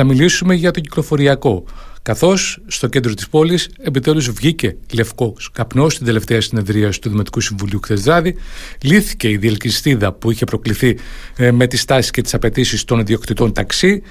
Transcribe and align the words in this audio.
θα 0.00 0.08
μιλήσουμε 0.08 0.54
για 0.54 0.70
το 0.70 0.80
κυκλοφοριακό. 0.80 1.64
Καθώς 2.02 2.62
στο 2.66 2.86
κέντρο 2.86 3.14
της 3.14 3.28
πόλης 3.28 3.68
επιτέλους 3.82 4.30
βγήκε 4.30 4.76
λευκός 4.92 5.50
καπνός 5.52 5.92
στην 5.92 6.06
τελευταία 6.06 6.40
συνεδρία 6.40 6.90
του 6.90 7.08
Δημοτικού 7.08 7.40
Συμβουλίου 7.40 7.80
χθες 7.82 8.02
βράδυ, 8.02 8.36
λύθηκε 8.82 9.28
η 9.28 9.36
διελκυστίδα 9.36 10.12
που 10.12 10.30
είχε 10.30 10.44
προκληθεί 10.44 10.98
ε, 11.36 11.50
με 11.50 11.66
τις 11.66 11.84
τάσεις 11.84 12.10
και 12.10 12.22
τις 12.22 12.34
απαιτήσεις 12.34 12.84
των 12.84 12.98
ιδιοκτητών 12.98 13.52
ταξί. 13.52 14.02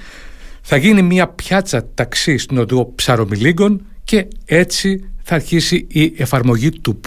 Θα 0.62 0.76
γίνει 0.76 1.02
μια 1.02 1.28
πιάτσα 1.28 1.88
ταξί 1.94 2.38
στην 2.38 2.58
οδό 2.58 2.92
Ψαρομιλίγκων 2.94 3.86
και 4.04 4.26
έτσι 4.44 5.10
θα 5.22 5.34
αρχίσει 5.34 5.86
η 5.90 6.14
εφαρμογή 6.16 6.70
του 6.70 7.00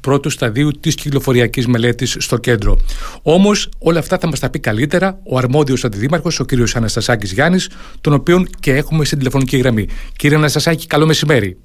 πρώτου 0.00 0.30
σταδίου 0.30 0.70
της 0.70 0.94
κυκλοφοριακής 0.94 1.66
μελέτης 1.66 2.16
στο 2.18 2.36
κέντρο. 2.36 2.76
Όμως 3.22 3.68
όλα 3.78 3.98
αυτά 3.98 4.18
θα 4.18 4.28
μας 4.28 4.40
τα 4.40 4.50
πει 4.50 4.58
καλύτερα 4.58 5.20
ο 5.24 5.38
αρμόδιος 5.38 5.84
αντιδήμαρχος, 5.84 6.40
ο 6.40 6.44
κύριος 6.44 6.76
Αναστασάκης 6.76 7.32
Γιάννης, 7.32 7.70
τον 8.00 8.12
οποίον 8.12 8.48
και 8.60 8.72
έχουμε 8.74 9.04
στην 9.04 9.18
τηλεφωνική 9.18 9.56
γραμμή. 9.56 9.86
Κύριε 10.16 10.36
Αναστασάκη, 10.36 10.86
καλό 10.86 11.06
μεσημέρι. 11.06 11.56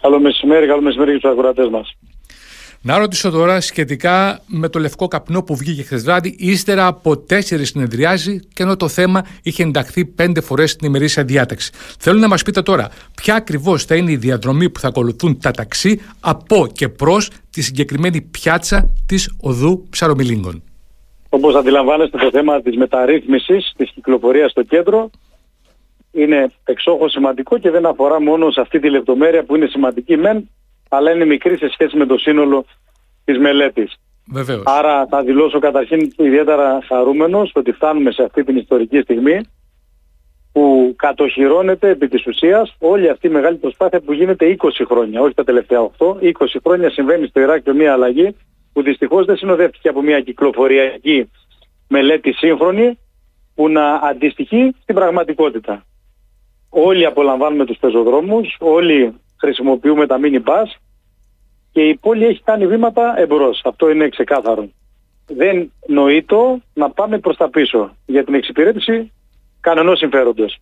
Καλό 0.00 0.20
μεσημέρι, 0.20 0.66
καλό 0.66 0.82
μεσημέρι 0.82 1.10
για 1.10 1.20
τους 1.20 1.30
αγορατές 1.30 1.68
μας. 1.68 1.96
Να 2.82 2.98
ρωτήσω 2.98 3.30
τώρα 3.30 3.60
σχετικά 3.60 4.40
με 4.46 4.68
το 4.68 4.78
λευκό 4.78 5.08
καπνό 5.08 5.42
που 5.42 5.56
βγήκε 5.56 5.82
χθες 5.82 6.02
βράδυ, 6.04 6.36
ύστερα 6.38 6.86
από 6.86 7.18
τέσσερις 7.18 7.68
συνεδριάζει 7.68 8.40
και 8.54 8.62
ενώ 8.62 8.76
το 8.76 8.88
θέμα 8.88 9.26
είχε 9.42 9.62
ενταχθεί 9.62 10.04
πέντε 10.04 10.40
φορές 10.40 10.70
στην 10.70 10.88
ημερήσια 10.88 11.24
διάταξη. 11.24 11.72
Θέλω 11.98 12.18
να 12.18 12.28
μας 12.28 12.42
πείτε 12.42 12.62
τώρα, 12.62 12.88
ποια 13.14 13.34
ακριβώς 13.34 13.84
θα 13.84 13.96
είναι 13.96 14.10
η 14.10 14.16
διαδρομή 14.16 14.70
που 14.70 14.80
θα 14.80 14.88
ακολουθούν 14.88 15.38
τα 15.38 15.50
ταξί 15.50 16.00
από 16.20 16.66
και 16.72 16.88
προς 16.88 17.30
τη 17.50 17.62
συγκεκριμένη 17.62 18.20
πιάτσα 18.20 18.94
της 19.06 19.34
οδού 19.40 19.86
Ψαρομιλίγκων. 19.90 20.62
Όπως 21.28 21.54
αντιλαμβάνεστε, 21.54 22.18
το 22.18 22.30
θέμα 22.30 22.62
της 22.62 22.76
μεταρρύθμισης 22.76 23.72
της 23.76 23.90
κυκλοφορίας 23.94 24.50
στο 24.50 24.62
κέντρο 24.62 25.10
είναι 26.12 26.50
εξόχως 26.64 27.12
σημαντικό 27.12 27.58
και 27.58 27.70
δεν 27.70 27.86
αφορά 27.86 28.20
μόνο 28.20 28.50
σε 28.50 28.60
αυτή 28.60 28.78
τη 28.78 28.90
λεπτομέρεια 28.90 29.44
που 29.44 29.56
είναι 29.56 29.66
σημαντική 29.66 30.16
μεν, 30.16 30.48
αλλά 30.92 31.10
είναι 31.10 31.24
μικρή 31.24 31.56
σε 31.56 31.68
σχέση 31.68 31.96
με 31.96 32.06
το 32.06 32.18
σύνολο 32.18 32.64
της 33.24 33.38
μελέτης. 33.38 33.94
Βεβαίως. 34.32 34.62
Άρα 34.64 35.06
θα 35.06 35.22
δηλώσω 35.22 35.58
καταρχήν 35.58 36.12
ιδιαίτερα 36.16 36.78
χαρούμενος 36.86 37.52
ότι 37.54 37.72
φτάνουμε 37.72 38.10
σε 38.12 38.22
αυτή 38.22 38.44
την 38.44 38.56
ιστορική 38.56 39.00
στιγμή 39.00 39.40
που 40.52 40.94
κατοχυρώνεται 40.96 41.88
επί 41.88 42.08
της 42.08 42.26
ουσίας 42.26 42.74
όλη 42.78 43.08
αυτή 43.08 43.26
η 43.26 43.30
μεγάλη 43.30 43.56
προσπάθεια 43.56 44.00
που 44.00 44.12
γίνεται 44.12 44.56
20 44.58 44.68
χρόνια, 44.86 45.20
όχι 45.20 45.34
τα 45.34 45.44
τελευταία 45.44 45.90
8, 45.98 46.06
20 46.20 46.30
χρόνια 46.64 46.90
συμβαίνει 46.90 47.26
στο 47.26 47.40
Ηράκλειο 47.40 47.76
μια 47.76 47.92
αλλαγή 47.92 48.36
που 48.72 48.82
δυστυχώς 48.82 49.26
δεν 49.26 49.36
συνοδεύτηκε 49.36 49.88
από 49.88 50.02
μια 50.02 50.20
κυκλοφοριακή 50.20 51.30
μελέτη 51.88 52.32
σύγχρονη 52.32 52.98
που 53.54 53.68
να 53.68 53.94
αντιστοιχεί 53.94 54.74
στην 54.82 54.94
πραγματικότητα. 54.94 55.84
Όλοι 56.68 57.06
απολαμβάνουμε 57.06 57.64
τους 57.64 57.78
πεζοδρόμους, 57.78 58.56
όλοι 58.58 59.14
χρησιμοποιούμε 59.40 60.06
τα 60.06 60.18
mini 60.22 60.42
bus 60.44 60.80
και 61.72 61.88
η 61.88 61.96
πόλη 61.96 62.24
έχει 62.24 62.42
κάνει 62.42 62.66
βήματα 62.66 63.14
εμπρός. 63.18 63.60
Αυτό 63.64 63.90
είναι 63.90 64.08
ξεκάθαρο. 64.08 64.68
Δεν 65.26 65.72
νοείται 65.86 66.36
να 66.74 66.90
πάμε 66.90 67.18
προς 67.18 67.36
τα 67.36 67.50
πίσω 67.50 67.96
για 68.06 68.24
την 68.24 68.34
εξυπηρέτηση 68.34 69.12
κανενός 69.60 69.98
συμφέροντος. 69.98 70.58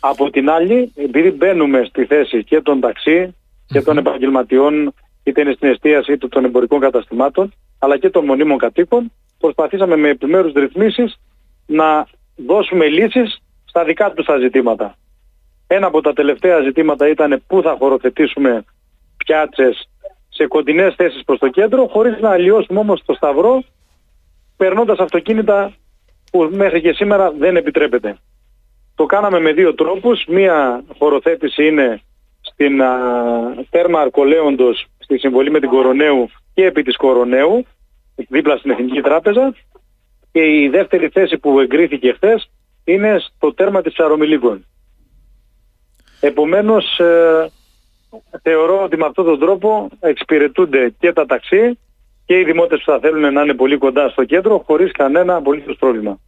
Από 0.00 0.30
την 0.30 0.50
άλλη, 0.50 0.92
επειδή 0.94 1.30
μπαίνουμε 1.30 1.84
στη 1.84 2.04
θέση 2.04 2.44
και 2.44 2.60
των 2.60 2.80
ταξί 2.80 3.34
και 3.66 3.82
των 3.82 3.98
επαγγελματιών, 3.98 4.94
είτε 5.22 5.40
είναι 5.40 5.52
στην 5.52 5.68
εστίαση 5.68 6.12
είτε 6.12 6.28
των 6.28 6.44
εμπορικών 6.44 6.80
καταστημάτων, 6.80 7.52
αλλά 7.78 7.98
και 7.98 8.10
των 8.10 8.24
μονίμων 8.24 8.58
κατοίκων, 8.58 9.12
προσπαθήσαμε 9.38 9.96
με 9.96 10.08
επιμέρους 10.08 10.52
ρυθμίσεις 10.52 11.20
να 11.66 12.06
δώσουμε 12.36 12.86
λύσεις 12.86 13.38
στα 13.64 13.84
δικά 13.84 14.12
τους 14.12 14.26
τα 14.26 14.38
ζητήματα. 14.38 14.96
Ένα 15.74 15.86
από 15.86 16.00
τα 16.00 16.12
τελευταία 16.12 16.60
ζητήματα 16.60 17.08
ήταν 17.08 17.42
πού 17.46 17.62
θα 17.62 17.76
χωροθετήσουμε 17.78 18.64
πιάτσες 19.16 19.88
σε 20.28 20.46
κοντινές 20.46 20.94
θέσεις 20.94 21.24
προς 21.24 21.38
το 21.38 21.48
κέντρο, 21.48 21.86
χωρίς 21.86 22.20
να 22.20 22.30
αλλοιώσουμε 22.30 22.78
όμως 22.78 23.02
το 23.04 23.14
σταυρό, 23.14 23.62
περνώντας 24.56 24.98
αυτοκίνητα 24.98 25.72
που 26.30 26.50
μέχρι 26.52 26.80
και 26.80 26.92
σήμερα 26.92 27.30
δεν 27.30 27.56
επιτρέπεται. 27.56 28.16
Το 28.94 29.06
κάναμε 29.06 29.40
με 29.40 29.52
δύο 29.52 29.74
τρόπους. 29.74 30.24
Μία 30.28 30.84
χωροθέτηση 30.98 31.66
είναι 31.66 32.00
στην 32.40 32.82
α, 32.82 32.94
τέρμα 33.70 34.00
Αρκολέοντος, 34.00 34.86
στη 34.98 35.18
συμβολή 35.18 35.50
με 35.50 35.60
την 35.60 35.68
Κορονέου 35.68 36.30
και 36.54 36.64
επί 36.64 36.82
της 36.82 36.96
Κορονέου, 36.96 37.66
δίπλα 38.28 38.56
στην 38.56 38.70
Εθνική 38.70 39.00
Τράπεζα. 39.00 39.54
Και 40.32 40.62
η 40.62 40.68
δεύτερη 40.68 41.08
θέση 41.08 41.38
που 41.38 41.60
εγκρίθηκε 41.60 42.12
χθες 42.12 42.50
είναι 42.84 43.18
στο 43.18 43.54
τέρμα 43.54 43.82
της 43.82 43.92
Ψαρομιλίκων. 43.92 44.66
Επομένως 46.24 46.98
ε, 46.98 47.50
θεωρώ 48.42 48.82
ότι 48.82 48.96
με 48.96 49.06
αυτόν 49.06 49.24
τον 49.24 49.38
τρόπο 49.38 49.88
εξυπηρετούνται 50.00 50.94
και 50.98 51.12
τα 51.12 51.26
ταξί 51.26 51.78
και 52.24 52.38
οι 52.38 52.44
δημότες 52.44 52.78
που 52.78 52.90
θα 52.90 52.98
θέλουν 52.98 53.32
να 53.32 53.42
είναι 53.42 53.54
πολύ 53.54 53.78
κοντά 53.78 54.08
στο 54.08 54.24
κέντρο 54.24 54.62
χωρίς 54.66 54.92
κανένα 54.92 55.36
απολύτως 55.36 55.76
πρόβλημα. 55.76 56.18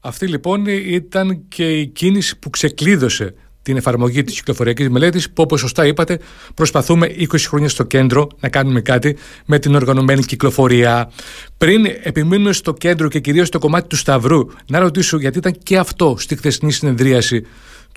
Αυτή 0.00 0.26
λοιπόν 0.26 0.64
ήταν 0.66 1.44
και 1.48 1.78
η 1.78 1.86
κίνηση 1.86 2.38
που 2.38 2.50
ξεκλείδωσε 2.50 3.34
την 3.62 3.76
εφαρμογή 3.76 4.22
της 4.22 4.34
κυκλοφοριακής 4.34 4.88
μελέτης 4.88 5.30
που 5.32 5.42
όπως 5.42 5.60
σωστά 5.60 5.86
είπατε 5.86 6.18
προσπαθούμε 6.54 7.06
20 7.18 7.24
χρόνια 7.48 7.68
στο 7.68 7.84
κέντρο 7.84 8.28
να 8.40 8.48
κάνουμε 8.48 8.80
κάτι 8.80 9.16
με 9.46 9.58
την 9.58 9.74
οργανωμένη 9.74 10.22
κυκλοφορία. 10.22 11.10
Πριν 11.58 11.84
επιμείνουμε 12.02 12.52
στο 12.52 12.72
κέντρο 12.72 13.08
και 13.08 13.20
κυρίως 13.20 13.46
στο 13.46 13.58
κομμάτι 13.58 13.88
του 13.88 13.96
Σταυρού 13.96 14.46
να 14.68 14.78
ρωτήσω 14.78 15.18
γιατί 15.18 15.38
ήταν 15.38 15.52
και 15.62 15.78
αυτό 15.78 16.14
στη 16.18 16.36
χθεσινή 16.36 16.72
συνεδρίαση 16.72 17.46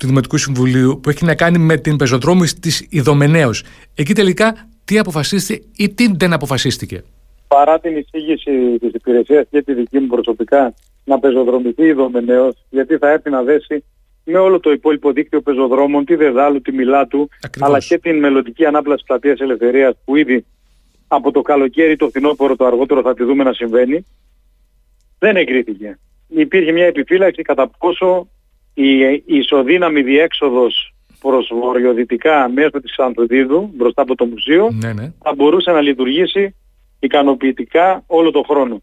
του 0.02 0.08
Δημοτικού 0.08 0.36
Συμβουλίου 0.36 1.00
που 1.02 1.10
έχει 1.10 1.24
να 1.24 1.34
κάνει 1.34 1.58
με 1.58 1.76
την 1.76 1.96
πεζοδρόμηση 1.96 2.60
της 2.60 2.86
Ιδωμενέως. 2.90 3.64
Εκεί 3.94 4.12
τελικά 4.12 4.68
τι 4.84 4.98
αποφασίστηκε 4.98 5.62
ή 5.76 5.88
τι 5.88 6.12
δεν 6.16 6.32
αποφασίστηκε; 6.32 7.04
Παρά 7.48 7.80
την 7.80 7.96
εισήγηση 7.96 8.78
της 8.80 8.92
υπηρεσίας 8.92 9.46
και 9.50 9.62
τη 9.62 9.74
δική 9.74 9.98
μου 9.98 10.06
προσωπικά 10.06 10.74
να 11.04 11.18
πεζοδρομηθεί 11.18 11.82
η 11.82 11.86
Ιδωμενέως 11.86 12.54
γιατί 12.70 12.96
θα 12.96 13.10
έρθει 13.10 13.30
να 13.30 13.42
δέσει 13.42 13.84
με 14.24 14.38
όλο 14.38 14.60
το 14.60 14.70
υπόλοιπο 14.70 15.12
δίκτυο 15.12 15.40
πεζοδρόμων, 15.40 16.04
τη 16.04 16.14
Δεδάλου, 16.14 16.60
τη 16.60 16.72
Μιλάτου, 16.72 17.28
αλλά 17.58 17.78
και 17.78 17.98
την 17.98 18.18
μελλοντική 18.18 18.64
ανάπλαση 18.64 19.04
πλατείας 19.06 19.40
Ελευθερίας 19.40 19.94
που 20.04 20.16
ήδη 20.16 20.44
από 21.06 21.30
το 21.30 21.42
καλοκαίρι, 21.42 21.96
το 21.96 22.08
φθινόπωρο, 22.08 22.56
το 22.56 22.66
αργότερο 22.66 23.02
θα 23.02 23.14
τη 23.14 23.24
δούμε 23.24 23.44
να 23.44 23.52
συμβαίνει, 23.52 24.06
δεν 25.18 25.36
εγκρίθηκε. 25.36 25.98
Υπήρχε 26.28 26.72
μια 26.72 26.86
επιφύλαξη 26.86 27.42
κατά 27.42 27.70
πόσο 27.78 28.28
η 28.74 29.22
ισοδύναμη 29.26 30.02
διέξοδος 30.02 30.94
προς 31.20 31.50
βορειοδυτικά 31.54 32.48
μέσω 32.48 32.80
της 32.80 32.98
Ανθοδίδου 32.98 33.70
μπροστά 33.74 34.02
από 34.02 34.14
το 34.14 34.24
μουσείο 34.24 34.70
ναι, 34.72 34.92
ναι. 34.92 35.12
θα 35.22 35.34
μπορούσε 35.34 35.70
να 35.70 35.80
λειτουργήσει 35.80 36.54
ικανοποιητικά 37.00 38.04
όλο 38.06 38.30
το 38.30 38.42
χρόνο. 38.42 38.82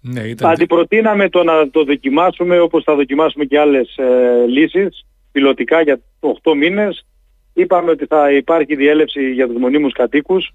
Ναι, 0.00 0.20
ήταν... 0.20 0.50
Αντιπροτείναμε 0.50 1.28
το 1.28 1.42
να 1.42 1.70
το 1.70 1.84
δοκιμάσουμε 1.84 2.58
όπως 2.58 2.84
θα 2.84 2.94
δοκιμάσουμε 2.94 3.44
και 3.44 3.58
άλλες 3.58 3.96
ε, 3.96 4.46
λύσεις 4.46 5.06
πιλωτικά 5.32 5.80
για 5.80 6.00
8 6.20 6.54
μήνες. 6.56 7.06
Είπαμε 7.52 7.90
ότι 7.90 8.06
θα 8.06 8.32
υπάρχει 8.32 8.74
διέλευση 8.74 9.32
για 9.32 9.46
τους 9.46 9.56
μονίμους 9.56 9.92
κατοίκους. 9.92 10.50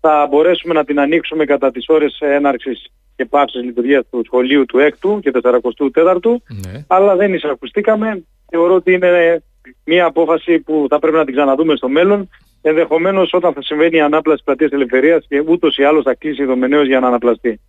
Θα 0.00 0.26
μπορέσουμε 0.30 0.74
να 0.74 0.84
την 0.84 1.00
ανοίξουμε 1.00 1.44
κατά 1.44 1.70
τις 1.70 1.88
ώρες 1.88 2.18
έναρξης 2.20 2.92
και 3.16 3.24
πάυσης 3.24 3.62
λειτουργίας 3.62 4.04
του 4.10 4.22
σχολείου 4.24 4.64
του 4.66 4.78
6ου 4.78 5.18
και 5.20 5.30
44ου, 5.42 6.36
Ναι. 6.46 6.84
αλλά 6.86 7.16
δεν 7.16 7.34
εισακουστήκαμε. 7.34 8.24
Θεωρώ 8.50 8.74
ότι 8.74 8.92
είναι 8.92 9.42
μια 9.84 10.06
απόφαση 10.06 10.58
που 10.58 10.86
θα 10.88 10.98
πρέπει 10.98 11.16
να 11.16 11.24
την 11.24 11.34
ξαναδούμε 11.34 11.76
στο 11.76 11.88
μέλλον. 11.88 12.28
Ενδεχομένως 12.62 13.32
όταν 13.32 13.52
θα 13.52 13.62
συμβαίνει 13.62 13.96
η 13.96 14.00
ανάπλαση 14.00 14.42
πλατείας 14.44 14.70
ελευθερίας 14.70 15.24
και 15.28 15.42
ούτως 15.46 15.76
ή 15.76 15.84
άλλως 15.84 16.02
θα 16.04 16.14
κλείσει 16.14 16.44
δομενέως 16.44 16.86
για 16.86 17.00
να 17.00 17.06
αναπλαστεί. 17.06 17.60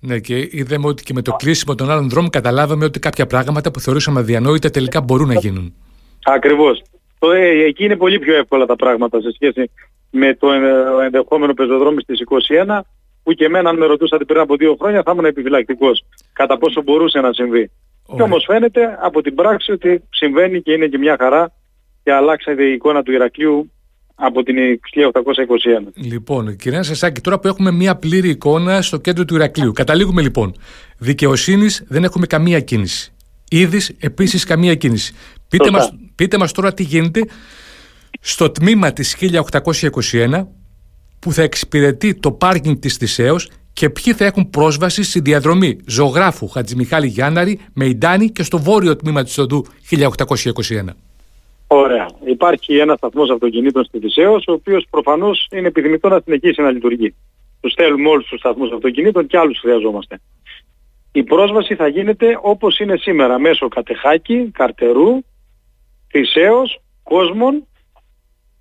Ναι, 0.00 0.18
και 0.18 0.48
είδαμε 0.50 0.86
ότι 0.86 1.02
και 1.02 1.12
με 1.12 1.22
το 1.22 1.32
κλείσιμο 1.32 1.74
των 1.74 1.90
άλλων 1.90 2.08
δρόμων 2.08 2.30
καταλάβαμε 2.30 2.84
ότι 2.84 2.98
κάποια 2.98 3.26
πράγματα 3.26 3.70
που 3.70 3.80
θεωρούσαμε 3.80 4.20
αδιανόητα 4.20 4.70
τελικά 4.70 5.00
μπορούν 5.00 5.28
να 5.28 5.34
γίνουν. 5.34 5.74
Ακριβώς. 6.24 6.82
Το, 7.18 7.30
ε, 7.30 7.48
εκεί 7.48 7.84
είναι 7.84 7.96
πολύ 7.96 8.18
πιο 8.18 8.36
εύκολα 8.36 8.66
τα 8.66 8.76
πράγματα 8.76 9.20
σε 9.20 9.32
σχέση 9.34 9.70
με 10.10 10.34
το 10.34 10.52
ε, 10.52 11.04
ενδεχόμενο 11.04 11.54
πεζοδρόμι 11.54 12.02
στις 12.02 12.20
21 12.66 12.80
που 13.26 13.32
και 13.32 13.44
εμένα 13.44 13.68
αν 13.68 13.76
με 13.76 13.86
ρωτούσατε 13.86 14.24
πριν 14.24 14.40
από 14.40 14.56
δύο 14.56 14.76
χρόνια 14.80 15.02
θα 15.04 15.10
ήμουν 15.12 15.24
επιφυλακτικός 15.24 16.04
κατά 16.32 16.58
πόσο 16.58 16.82
μπορούσε 16.82 17.20
να 17.20 17.32
συμβεί. 17.32 17.70
Ωραία. 18.06 18.16
Και 18.16 18.22
όμως 18.22 18.44
φαίνεται 18.46 18.98
από 19.00 19.22
την 19.22 19.34
πράξη 19.34 19.72
ότι 19.72 20.02
συμβαίνει 20.10 20.62
και 20.62 20.72
είναι 20.72 20.86
και 20.86 20.98
μια 20.98 21.16
χαρά 21.18 21.52
και 22.02 22.12
αλλάξατε 22.12 22.64
η 22.64 22.72
εικόνα 22.72 23.02
του 23.02 23.12
Ηρακλείου 23.12 23.70
από 24.14 24.42
την 24.42 24.56
1821. 24.56 25.92
Λοιπόν, 25.94 26.56
κυρία 26.56 26.82
Σασάκη, 26.82 27.20
τώρα 27.20 27.38
που 27.38 27.48
έχουμε 27.48 27.70
μία 27.70 27.96
πλήρη 27.96 28.28
εικόνα 28.28 28.82
στο 28.82 28.96
κέντρο 28.96 29.24
του 29.24 29.34
Ηρακλείου, 29.34 29.72
καταλήγουμε 29.72 30.22
λοιπόν. 30.22 30.54
Δικαιοσύνης 30.98 31.84
δεν 31.88 32.04
έχουμε 32.04 32.26
καμία 32.26 32.60
κίνηση. 32.60 33.12
Είδης 33.50 33.96
επίσης 34.00 34.44
καμία 34.44 34.74
κίνηση. 34.74 35.14
Πείτε 35.48 35.64
Σωστά. 35.64 35.78
μας, 35.78 35.94
πείτε 36.14 36.38
μας 36.38 36.52
τώρα 36.52 36.74
τι 36.74 36.82
γίνεται 36.82 37.20
στο 38.20 38.50
τμήμα 38.50 38.92
της 38.92 39.16
1821 39.16 40.46
που 41.26 41.32
θα 41.32 41.42
εξυπηρετεί 41.42 42.14
το 42.14 42.32
πάρκινγκ 42.32 42.76
της 42.76 42.96
Θησέως 42.96 43.50
και 43.72 43.90
ποιοι 43.90 44.12
θα 44.12 44.24
έχουν 44.24 44.50
πρόσβαση 44.50 45.02
στη 45.02 45.20
διαδρομή 45.20 45.80
ζωγράφου 45.86 46.48
Χατζημιχάλη 46.48 47.06
Γιάνναρη 47.06 47.60
με 47.74 47.84
Ιντάνη 47.84 48.28
και 48.28 48.42
στο 48.42 48.58
βόρειο 48.58 48.96
τμήμα 48.96 49.22
της 49.22 49.38
Οδού 49.38 49.64
1821. 49.90 50.94
Ωραία. 51.66 52.08
Υπάρχει 52.24 52.76
ένας 52.76 52.96
σταθμός 52.96 53.30
αυτοκινήτων 53.30 53.84
στη 53.84 53.98
Δυσέω, 53.98 54.32
ο 54.34 54.52
οποίος 54.52 54.86
προφανώς 54.90 55.48
είναι 55.52 55.66
επιθυμητό 55.66 56.08
να 56.08 56.20
συνεχίσει 56.24 56.62
να 56.62 56.70
λειτουργεί. 56.70 57.14
Τους 57.60 57.74
θέλουμε 57.74 58.08
όλους 58.08 58.26
τους 58.26 58.38
σταθμούς 58.38 58.72
αυτοκινήτων 58.72 59.26
και 59.26 59.38
άλλους 59.38 59.58
χρειαζόμαστε. 59.58 60.20
Η 61.12 61.22
πρόσβαση 61.22 61.74
θα 61.74 61.88
γίνεται 61.88 62.38
όπως 62.42 62.78
είναι 62.78 62.96
σήμερα, 62.96 63.38
μέσω 63.38 63.68
Κατεχάκη, 63.68 64.50
Καρτερού, 64.52 65.20
Θησέω, 66.08 66.62
Κόσμων 67.02 67.66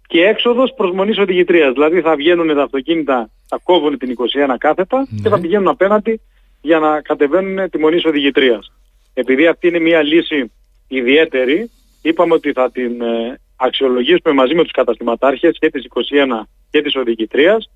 και 0.07 0.25
έξοδος 0.25 0.73
προς 0.75 0.91
μονής 0.91 1.17
οδηγητρίας. 1.17 1.73
Δηλαδή 1.73 2.01
θα 2.01 2.15
βγαίνουν 2.15 2.55
τα 2.55 2.63
αυτοκίνητα, 2.63 3.29
θα 3.47 3.59
κόβουν 3.63 3.97
την 3.97 4.09
21 4.09 4.55
κάθετα 4.57 5.07
και 5.23 5.29
θα 5.29 5.35
ναι. 5.35 5.41
πηγαίνουν 5.41 5.67
απέναντι 5.67 6.21
για 6.61 6.79
να 6.79 7.01
κατεβαίνουν 7.01 7.69
τη 7.69 7.77
μονής 7.77 8.05
οδηγητρίας. 8.05 8.71
Επειδή 9.13 9.47
αυτή 9.47 9.67
είναι 9.67 9.79
μια 9.79 10.01
λύση 10.01 10.51
ιδιαίτερη, 10.87 11.69
είπαμε 12.01 12.33
ότι 12.33 12.51
θα 12.51 12.71
την 12.71 13.01
ε, 13.01 13.39
αξιολογήσουμε 13.55 14.33
μαζί 14.33 14.55
με 14.55 14.63
τους 14.63 14.71
καταστηματάρχες 14.71 15.57
και 15.59 15.69
της 15.69 15.87
21 15.89 16.47
και 16.69 16.81
της 16.81 16.95
οδηγητρίας 16.95 17.69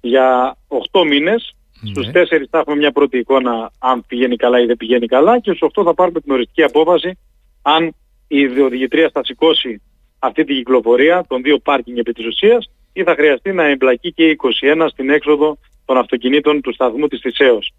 για 0.00 0.56
8 0.92 1.06
μήνες. 1.06 1.54
Ναι. 1.80 1.90
Στους 1.90 2.06
4 2.06 2.44
θα 2.50 2.58
έχουμε 2.58 2.76
μια 2.76 2.92
πρώτη 2.92 3.18
εικόνα 3.18 3.70
αν 3.78 4.04
πηγαίνει 4.06 4.36
καλά 4.36 4.60
ή 4.60 4.66
δεν 4.66 4.76
πηγαίνει 4.76 5.06
καλά 5.06 5.40
και 5.40 5.52
στους 5.52 5.68
8 5.74 5.84
θα 5.84 5.94
πάρουμε 5.94 6.20
την 6.20 6.32
οριστική 6.32 6.62
απόφαση 6.62 7.18
αν 7.62 7.94
η 8.28 8.60
οδηγητρία 8.60 9.10
θα 9.12 9.24
σηκώσει 9.24 9.82
αυτή 10.26 10.44
την 10.44 10.56
κυκλοφορία 10.56 11.24
των 11.28 11.42
δύο 11.42 11.58
πάρκινγκ 11.58 11.98
επί 11.98 12.12
της 12.12 12.26
ουσίας 12.26 12.70
ή 12.92 13.02
θα 13.02 13.14
χρειαστεί 13.14 13.52
να 13.52 13.64
εμπλακεί 13.64 14.12
και 14.12 14.28
η 14.28 14.36
21 14.76 14.86
στην 14.90 15.10
έξοδο 15.10 15.58
των 15.84 15.96
αυτοκινήτων 15.96 16.60
του 16.60 16.72
σταθμού 16.72 17.06
της 17.06 17.20
Θησέως. 17.20 17.72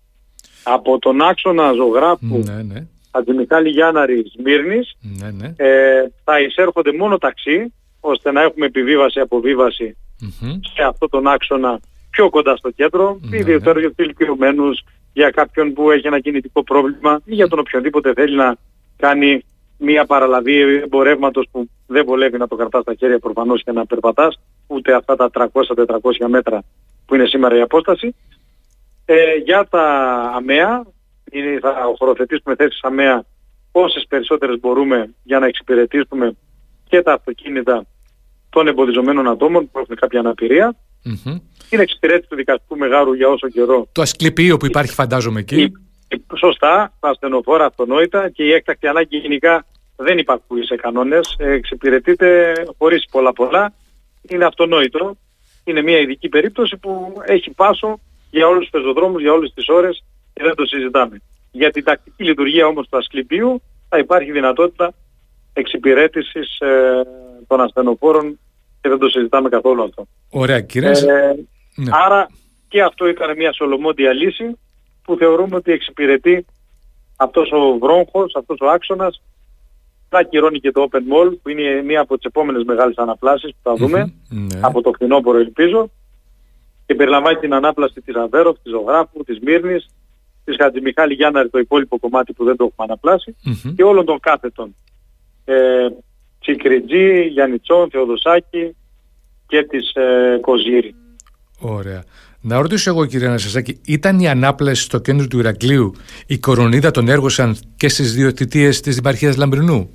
Από 0.63 0.99
τον 0.99 1.21
άξονα 1.21 1.71
ζωγράφου 1.71 2.37
ναι, 2.37 2.61
ναι. 2.63 2.87
Αντιμιχάλη 3.11 3.69
Γιάνναρη 3.69 4.31
Σμύρνης 4.35 4.95
ναι, 5.01 5.31
ναι. 5.31 5.53
Ε, 5.57 6.03
θα 6.23 6.39
εισέρχονται 6.39 6.93
μόνο 6.93 7.17
ταξί 7.17 7.73
ώστε 7.99 8.31
να 8.31 8.41
έχουμε 8.41 8.65
επιβίβαση 8.65 9.19
αποβίβαση 9.19 9.97
mm-hmm. 10.21 10.59
σε 10.75 10.83
αυτό 10.83 11.09
τον 11.09 11.27
άξονα 11.27 11.79
πιο 12.09 12.29
κοντά 12.29 12.55
στο 12.55 12.71
κέντρο, 12.71 13.19
ναι, 13.21 13.37
ιδιαίτερα 13.37 13.79
για 13.79 13.91
τους 13.91 14.05
ηλικιωμένους, 14.05 14.83
για 15.13 15.29
κάποιον 15.29 15.73
που 15.73 15.91
έχει 15.91 16.07
ένα 16.07 16.19
κινητικό 16.19 16.63
πρόβλημα 16.63 17.21
ή 17.25 17.33
για 17.33 17.47
τον 17.47 17.59
οποιονδήποτε 17.59 18.13
θέλει 18.13 18.35
να 18.35 18.55
κάνει 18.97 19.43
μία 19.77 20.05
παραλαβή 20.05 20.61
εμπορεύματος 20.61 21.47
που 21.51 21.69
δεν 21.87 22.05
βολεύει 22.05 22.37
να 22.37 22.47
το 22.47 22.55
κρατάς 22.55 22.81
στα 22.81 22.93
χέρια 22.93 23.19
προφανώς 23.19 23.63
και 23.63 23.71
να 23.71 23.85
περπατάς, 23.85 24.39
ούτε 24.67 24.93
αυτά 24.93 25.15
τα 25.15 25.29
300-400 25.33 25.47
μέτρα 26.27 26.63
που 27.05 27.15
είναι 27.15 27.25
σήμερα 27.25 27.57
η 27.57 27.61
απόσταση. 27.61 28.15
Ε, 29.05 29.35
για 29.45 29.67
τα 29.69 29.83
ΑΜΕΑ, 30.35 30.85
θα 31.61 31.73
χωροθετήσουμε 31.97 32.55
θέσεις 32.55 32.83
ΑΜΕΑ 32.83 33.25
όσες 33.71 34.05
περισσότερες 34.09 34.59
μπορούμε 34.59 35.13
για 35.23 35.39
να 35.39 35.45
εξυπηρετήσουμε 35.45 36.35
και 36.89 37.01
τα 37.01 37.13
αυτοκίνητα 37.13 37.85
των 38.49 38.67
εμποδιζομένων 38.67 39.27
ατόμων 39.27 39.69
που 39.71 39.79
έχουν 39.79 39.95
κάποια 39.95 40.19
αναπηρία. 40.19 40.75
Mm-hmm. 41.05 41.41
Είναι 41.69 41.81
εξυπηρέτηση 41.81 42.29
του 42.29 42.35
δικαστικού 42.35 42.77
μεγάλου 42.77 43.13
για 43.13 43.27
όσο 43.27 43.49
καιρό. 43.49 43.87
Το 43.91 44.01
ασκληπείο 44.01 44.57
που 44.57 44.65
υπάρχει 44.65 44.93
φαντάζομαι 44.93 45.39
εκεί. 45.39 45.71
Σωστά, 46.37 46.93
τα 46.99 47.09
ασθενοφόρα 47.09 47.65
αυτονόητα 47.65 48.29
και 48.29 48.43
η 48.43 48.53
έκτακτη 48.53 48.87
ανάγκη 48.87 49.17
γενικά 49.17 49.65
δεν 49.95 50.17
υπάρχουν 50.17 50.63
σε 50.63 50.75
κανόνες, 50.75 51.35
εξυπηρετείται 51.37 52.53
χωρίς 52.77 53.05
πολλά 53.11 53.33
πολλά, 53.33 53.73
είναι 54.27 54.45
αυτονόητο. 54.45 55.17
Είναι 55.63 55.81
μια 55.81 55.99
ειδική 55.99 56.29
περίπτωση 56.29 56.77
που 56.77 57.13
έχει 57.25 57.51
πάσο 57.51 57.99
για 58.29 58.47
όλους 58.47 58.61
τους 58.61 58.69
πεζοδρόμους, 58.69 59.21
για 59.21 59.33
όλες 59.33 59.53
τις 59.53 59.67
ώρες 59.67 60.03
και 60.33 60.43
δεν 60.43 60.55
το 60.55 60.65
συζητάμε. 60.65 61.21
Για 61.51 61.71
την 61.71 61.83
τακτική 61.83 62.23
λειτουργία 62.23 62.67
όμως 62.67 62.87
του 62.89 62.97
Ασκληπίου 62.97 63.61
θα 63.89 63.97
υπάρχει 63.97 64.31
δυνατότητα 64.31 64.93
εξυπηρέτησης 65.53 66.59
ε, 66.59 67.01
των 67.47 67.61
ασθενοφόρων 67.61 68.39
και 68.81 68.89
δεν 68.89 68.97
το 68.97 69.09
συζητάμε 69.09 69.49
καθόλου 69.49 69.83
αυτό. 69.83 70.07
Ωραία 70.29 70.61
κύριε. 70.61 70.89
Ε, 70.89 71.33
ναι. 71.75 71.91
Άρα 72.05 72.27
και 72.67 72.81
αυτό 72.81 73.07
ήταν 73.07 73.35
μια 73.37 73.53
σολομόντια 73.53 74.13
λύση 74.13 74.57
που 75.07 75.15
θεωρούμε 75.15 75.55
ότι 75.55 75.71
εξυπηρετεί 75.71 76.45
αυτός 77.15 77.51
ο 77.51 77.77
βρόγχος, 77.77 78.35
αυτός 78.35 78.59
ο 78.61 78.69
άξονας 78.69 79.21
θα 80.09 80.17
ακυρώνει 80.19 80.59
και 80.59 80.71
το 80.71 80.87
Open 80.91 80.97
Mall 81.13 81.37
που 81.41 81.49
είναι 81.49 81.81
μία 81.81 82.01
από 82.01 82.15
τις 82.15 82.25
επόμενες 82.25 82.63
μεγάλες 82.63 82.97
αναπλάσεις 82.97 83.51
που 83.51 83.59
θα 83.63 83.73
δούμε 83.73 84.13
ναι. 84.29 84.59
από 84.61 84.81
το 84.81 84.91
φθινόπωρο 84.91 85.37
ελπίζω 85.37 85.89
και 86.85 86.95
περιλαμβάνει 86.95 87.37
την 87.37 87.53
ανάπλαση 87.53 88.01
της 88.01 88.15
Αβέροφ, 88.15 88.57
της 88.63 88.71
Ζωγράφου, 88.71 89.23
της 89.23 89.39
Μύρνης, 89.39 89.89
της 90.43 90.55
Χατζημιχάλη 90.59 91.13
Γιάνναρη 91.13 91.49
το 91.49 91.59
υπόλοιπο 91.59 91.99
κομμάτι 91.99 92.33
που 92.33 92.43
δεν 92.43 92.55
το 92.55 92.63
έχουμε 92.63 92.87
αναπλάσει 92.89 93.35
και 93.75 93.83
όλων 93.83 94.05
των 94.05 94.19
κάθετων. 94.19 94.75
Ε, 95.45 95.87
Τσικριτζή, 96.39 97.21
Γιαννιτσόν, 97.21 97.89
Θεοδοσάκη 97.89 98.75
και 99.47 99.63
της 99.63 99.93
ε, 99.93 100.37
Κοζήρη. 100.41 100.95
Ωραία. 101.59 102.03
Να 102.41 102.61
ρωτήσω 102.61 102.89
εγώ 102.89 103.05
κύριε 103.05 103.27
Αναστασάκη, 103.27 103.81
ήταν 103.85 104.19
η 104.19 104.27
ανάπλαση 104.27 104.81
στο 104.81 104.99
κέντρο 104.99 105.27
του 105.27 105.39
Ηρακλείου 105.39 105.93
η 106.27 106.37
κορονίδα 106.37 106.91
των 106.91 107.07
έργων 107.07 107.31
και 107.77 107.89
στις 107.89 108.13
δύο 108.13 108.31
θητείες 108.31 108.79
της 108.79 108.95
Δημαρχίας 108.95 109.37
Λαμπρινού; 109.37 109.89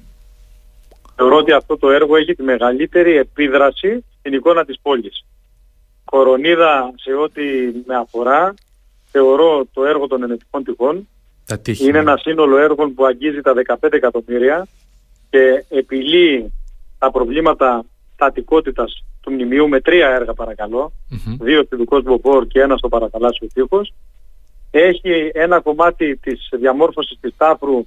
Θεωρώ 1.17 1.37
ότι 1.37 1.53
αυτό 1.53 1.77
το 1.77 1.91
έργο 1.91 2.17
έχει 2.17 2.35
τη 2.35 2.43
μεγαλύτερη 2.43 3.17
επίδραση 3.17 4.05
στην 4.19 4.33
εικόνα 4.33 4.65
της 4.65 4.79
πόλης. 4.83 5.25
Κορονίδα 6.05 6.93
σε 6.97 7.13
ό,τι 7.13 7.43
με 7.87 7.97
αφορά, 7.97 8.55
θεωρώ 9.11 9.67
το 9.73 9.85
έργο 9.85 10.07
των 10.07 10.23
ενετικών 10.23 10.65
τυχών. 10.65 11.09
είναι 11.65 11.99
ένα 11.99 12.17
σύνολο 12.17 12.59
έργων 12.59 12.95
που 12.95 13.05
αγγίζει 13.05 13.41
τα 13.41 13.53
15 13.81 13.93
εκατομμύρια 13.93 14.67
και 15.31 15.65
επιλύει 15.69 16.53
τα 16.99 17.11
προβλήματα 17.11 17.85
στατικότητας 18.15 19.05
του 19.23 19.33
μνημείου 19.33 19.69
με 19.69 19.81
τρία 19.81 20.09
έργα 20.09 20.33
δύο 21.41 21.63
στη 21.63 21.77
Κοσμοπόρ 21.85 22.47
και 22.47 22.61
ένα 22.61 22.77
στο 22.77 22.89
παραθαλάσσιο 22.89 23.49
τείχος. 23.55 23.95
Έχει 24.71 25.31
ένα 25.35 25.61
κομμάτι 25.61 26.17
της 26.17 26.49
διαμόρφωσης 26.53 27.19
της 27.21 27.35
Τάφρου 27.37 27.87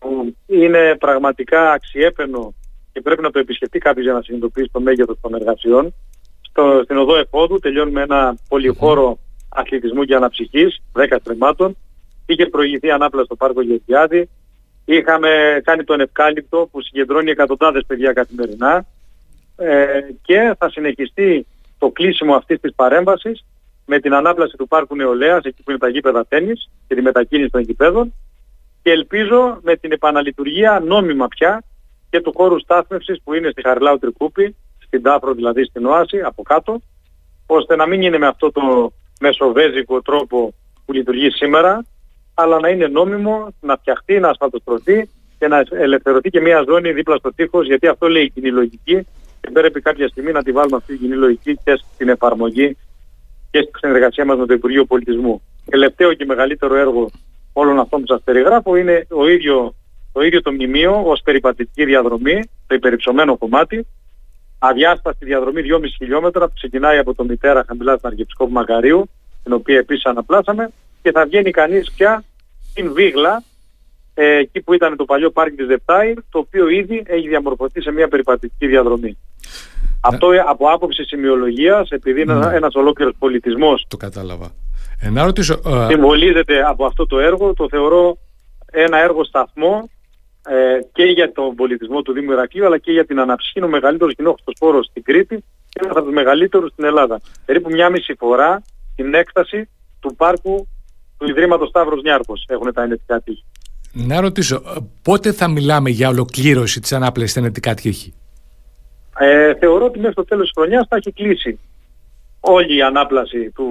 που 0.00 0.34
είναι 0.46 0.96
πραγματικά 0.98 1.72
αξιέπαινο 1.72 2.54
και 2.92 3.00
πρέπει 3.00 3.22
να 3.22 3.30
το 3.30 3.38
επισκεφτεί 3.38 3.78
κάποιος 3.78 4.04
για 4.04 4.14
να 4.14 4.22
συνειδητοποιήσει 4.22 4.70
το 4.72 4.80
μέγεθος 4.80 5.18
των 5.20 5.34
εργασιών. 5.34 5.94
Στο, 6.40 6.80
στην 6.84 6.96
οδό 6.96 7.16
Εφόδου 7.16 7.58
τελειώνουμε 7.58 8.02
ένα 8.02 8.36
πολυχώρο 8.48 9.18
αθλητισμού 9.48 10.04
και 10.04 10.14
αναψυχής, 10.14 10.82
10 10.92 11.16
στρεμμάτων. 11.20 11.76
Είχε 12.26 12.46
προηγηθεί 12.46 12.90
ανάπλαση 12.90 13.26
στο 13.26 13.36
πάρκο 13.36 13.62
Γεωργιάδη. 13.62 14.28
Είχαμε 14.84 15.60
κάνει 15.64 15.84
τον 15.84 16.00
ευκάλυπτο 16.00 16.68
που 16.70 16.82
συγκεντρώνει 16.82 17.30
εκατοντάδες 17.30 17.84
παιδιά 17.86 18.12
καθημερινά 18.12 18.86
ε, 19.56 20.00
και 20.22 20.54
θα 20.58 20.70
συνεχιστεί 20.70 21.46
το 21.78 21.90
κλείσιμο 21.90 22.34
αυτής 22.34 22.60
της 22.60 22.74
παρέμβασης 22.74 23.44
με 23.86 24.00
την 24.00 24.14
ανάπλαση 24.14 24.56
του 24.56 24.68
πάρκου 24.68 24.96
νεολαίας, 24.96 25.44
εκεί 25.44 25.62
που 25.62 25.70
είναι 25.70 25.78
τα 25.78 25.88
γήπεδα 25.88 26.26
τέννις 26.26 26.70
και 26.88 26.94
τη 26.94 27.02
μετακίνηση 27.02 27.50
των 27.50 27.60
γηπέδων 27.60 28.14
και 28.82 28.90
ελπίζω 28.90 29.58
με 29.62 29.76
την 29.76 29.92
επαναλειτουργία 29.92 30.82
νόμιμα 30.84 31.28
πια 31.28 31.62
και 32.10 32.20
του 32.20 32.32
χώρου 32.36 32.60
στάθμευσης 32.60 33.20
που 33.24 33.34
είναι 33.34 33.50
στη 33.50 33.62
Χαριλάου 33.62 33.98
Τρικούπη, 33.98 34.56
στην 34.86 35.02
Τάφρο 35.02 35.32
δηλαδή 35.32 35.64
στην 35.64 35.86
Οάση, 35.86 36.20
από 36.20 36.42
κάτω, 36.42 36.80
ώστε 37.46 37.76
να 37.76 37.86
μην 37.86 38.02
είναι 38.02 38.18
με 38.18 38.26
αυτό 38.26 38.52
το 38.52 38.92
μεσοβέζικο 39.20 40.02
τρόπο 40.02 40.54
που 40.84 40.92
λειτουργεί 40.92 41.30
σήμερα, 41.30 41.84
αλλά 42.34 42.60
να 42.60 42.68
είναι 42.68 42.86
νόμιμο, 42.86 43.54
να 43.60 43.76
φτιαχτεί, 43.76 44.20
να 44.20 44.28
ασφαλτοστρωθεί 44.28 45.10
και 45.38 45.48
να 45.48 45.64
ελευθερωθεί 45.70 46.30
και 46.30 46.40
μια 46.40 46.64
ζώνη 46.68 46.92
δίπλα 46.92 47.16
στο 47.16 47.34
τείχος, 47.34 47.66
γιατί 47.66 47.86
αυτό 47.86 48.08
λέει 48.08 48.22
η 48.22 48.30
κοινή 48.30 48.50
λογική 48.50 49.06
και 49.44 49.50
πρέπει 49.52 49.80
κάποια 49.80 50.08
στιγμή 50.08 50.32
να 50.32 50.42
τη 50.42 50.52
βάλουμε 50.52 50.76
αυτή 50.76 50.92
την 50.92 51.00
κοινή 51.00 51.14
λογική 51.14 51.58
και 51.64 51.80
στην 51.94 52.08
εφαρμογή 52.08 52.76
και 53.50 53.60
στη 53.60 53.70
συνεργασία 53.78 54.24
μας 54.24 54.38
με 54.38 54.46
το 54.46 54.54
Υπουργείο 54.54 54.84
Πολιτισμού. 54.84 55.42
Τελευταίο 55.70 56.14
και 56.14 56.24
μεγαλύτερο 56.24 56.74
έργο 56.74 57.10
όλων 57.52 57.78
αυτών 57.78 58.00
που 58.00 58.06
σας 58.06 58.22
περιγράφω 58.24 58.76
είναι 58.76 59.06
ο 59.10 59.28
ίδιο, 59.28 59.74
το 60.12 60.20
ίδιο 60.20 60.42
το 60.42 60.52
μνημείο 60.52 61.02
ως 61.04 61.20
περιπατητική 61.24 61.84
διαδρομή, 61.84 62.50
το 62.66 62.74
υπερυψωμένο 62.74 63.36
κομμάτι, 63.36 63.86
αδιάστατη 64.58 65.24
διαδρομή 65.24 65.62
2,5 65.64 65.84
χιλιόμετρα 65.96 66.46
που 66.46 66.52
ξεκινάει 66.54 66.98
από 66.98 67.14
το 67.14 67.24
Μητέρα 67.24 67.64
χαμηλά 67.66 67.96
στην 67.96 68.08
Αρχιεπισκόπου 68.08 68.52
Μακαρίου, 68.52 69.08
την 69.42 69.52
οποία 69.52 69.78
επίσης 69.78 70.04
αναπλάσαμε 70.04 70.70
και 71.02 71.10
θα 71.10 71.24
βγαίνει 71.24 71.50
κανείς 71.50 71.92
πια 71.96 72.24
στην 72.70 72.92
Βίγλα 72.92 73.42
ε, 74.14 74.36
εκεί 74.36 74.60
που 74.60 74.74
ήταν 74.74 74.96
το 74.96 75.04
παλιό 75.04 75.30
πάρκι 75.30 75.56
της 75.56 75.66
Δεπτάη, 75.66 76.14
το 76.14 76.38
οποίο 76.38 76.68
ήδη 76.68 77.02
έχει 77.06 77.28
διαμορφωθεί 77.28 77.82
σε 77.82 77.90
μια 77.90 78.08
περιπατητική 78.08 78.66
διαδρομή. 78.66 79.18
Αυτό 80.06 80.32
ε, 80.32 80.38
από 80.38 80.70
άποψη 80.70 81.04
σημειολογίας, 81.04 81.88
επειδή 81.88 82.20
είναι 82.20 82.34
ναι. 82.34 82.54
ένας 82.54 82.74
ολόκληρος 82.74 83.14
πολιτισμός 83.18 83.84
το 83.88 83.96
κατάλαβα. 83.96 84.50
Ε, 85.00 85.10
να 85.10 85.24
ρωτήσω, 85.24 85.60
συμβολίζεται 85.88 86.62
από 86.62 86.84
αυτό 86.84 87.06
το 87.06 87.18
έργο, 87.18 87.54
το 87.54 87.68
θεωρώ 87.70 88.18
ένα 88.70 88.98
έργο 88.98 89.24
σταθμό 89.24 89.90
ε, 90.48 90.54
και 90.92 91.02
για 91.02 91.32
τον 91.32 91.54
πολιτισμό 91.54 92.02
του 92.02 92.12
Δήμου 92.12 92.32
Ηρακλείου 92.32 92.66
αλλά 92.66 92.78
και 92.78 92.92
για 92.92 93.06
την 93.06 93.20
αναψυχή. 93.20 93.58
Είναι 93.58 93.66
ο 93.66 93.70
μεγαλύτερος 93.70 94.14
κοινόχρηστος 94.14 94.54
χώρο 94.58 94.82
στην 94.82 95.02
Κρήτη 95.02 95.44
και 95.68 95.80
ένας 95.82 95.96
από 95.96 96.04
τους 96.04 96.14
μεγαλύτερους 96.14 96.70
στην 96.70 96.84
Ελλάδα. 96.84 97.20
Περίπου 97.44 97.70
μια 97.70 97.90
μισή 97.90 98.14
φορά 98.18 98.62
την 98.96 99.14
έκταση 99.14 99.68
του 100.00 100.14
πάρκου 100.16 100.68
του 101.18 101.28
Ιδρύματος 101.28 101.68
Σταύρος 101.68 102.02
Νιάρχος 102.02 102.44
έχουν 102.48 102.72
τα 102.72 102.82
ενετικά 102.82 103.20
τείχη. 103.20 103.44
Να 103.92 104.20
ρωτήσω, 104.20 104.62
πότε 105.02 105.32
θα 105.32 105.48
μιλάμε 105.48 105.90
για 105.90 106.08
ολοκλήρωση 106.08 106.80
της 106.80 106.92
ανάπλασης 106.92 107.30
στα 107.30 107.40
ενετικά 107.40 107.74
τείχη; 107.74 108.14
Ε, 109.18 109.54
θεωρώ 109.54 109.84
ότι 109.84 109.98
μέχρι 109.98 110.14
το 110.14 110.24
τέλος 110.24 110.44
της 110.44 110.52
χρονιάς 110.56 110.86
θα 110.88 110.96
έχει 110.96 111.12
κλείσει 111.12 111.58
όλη 112.40 112.76
η 112.76 112.82
ανάπλαση 112.82 113.50
του 113.54 113.66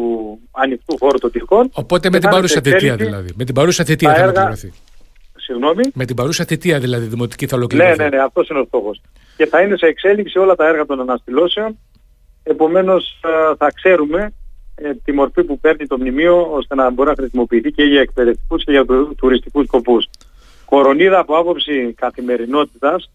ανοιχτού 0.51 0.97
χώρου 1.00 1.17
των 1.17 1.31
τυχών. 1.31 1.69
Οπότε 1.73 2.09
με 2.09 2.19
την 2.19 2.29
παρούσα 2.29 2.62
θητεία 2.62 2.95
δηλαδή. 2.95 3.29
Με 3.35 3.43
την 3.43 3.55
παρούσα 3.55 3.83
θητεία 3.83 4.15
θα 4.15 4.23
ολοκληρωθεί. 4.23 4.73
Συγγνώμη. 5.35 5.83
Με 5.93 6.05
την 6.05 6.15
παρούσα 6.15 6.45
θητεία 6.45 6.79
δηλαδή 6.79 7.05
δημοτική 7.05 7.47
θα 7.47 7.55
ολοκληρωθεί. 7.55 7.97
Ναι, 7.97 8.03
ναι, 8.03 8.09
ναι, 8.09 8.23
αυτός 8.23 8.50
είναι 8.50 8.59
ο 8.59 8.63
στόχος. 8.63 9.01
Και 9.38 9.45
θα 9.45 9.62
είναι 9.62 9.77
σε 9.77 9.85
εξέλιξη 9.85 10.38
όλα 10.38 10.55
τα 10.55 10.67
έργα 10.67 10.85
των 10.85 11.00
αναστηλώσεων. 11.00 11.77
Επομένως 12.43 13.19
ε, 13.23 13.55
θα 13.57 13.71
ξέρουμε 13.73 14.33
ε, 14.75 14.93
τη 15.03 15.12
μορφή 15.12 15.43
που 15.43 15.59
παίρνει 15.59 15.88
το 15.88 15.97
μνημείο 15.97 16.41
ώστε 16.51 16.75
να 16.75 16.89
μπορεί 16.89 17.09
να 17.09 17.15
χρησιμοποιηθεί 17.15 17.71
και 17.71 17.83
για 17.83 18.01
εκπαιδευτικούς 18.01 18.63
και 18.63 18.71
για 18.71 18.85
τουριστικούς 19.17 19.65
σκοπούς. 19.65 20.09
Κορονίδα 20.65 21.19
από 21.19 21.38
άποψη 21.38 21.93
καθημερινότητας, 21.93 23.12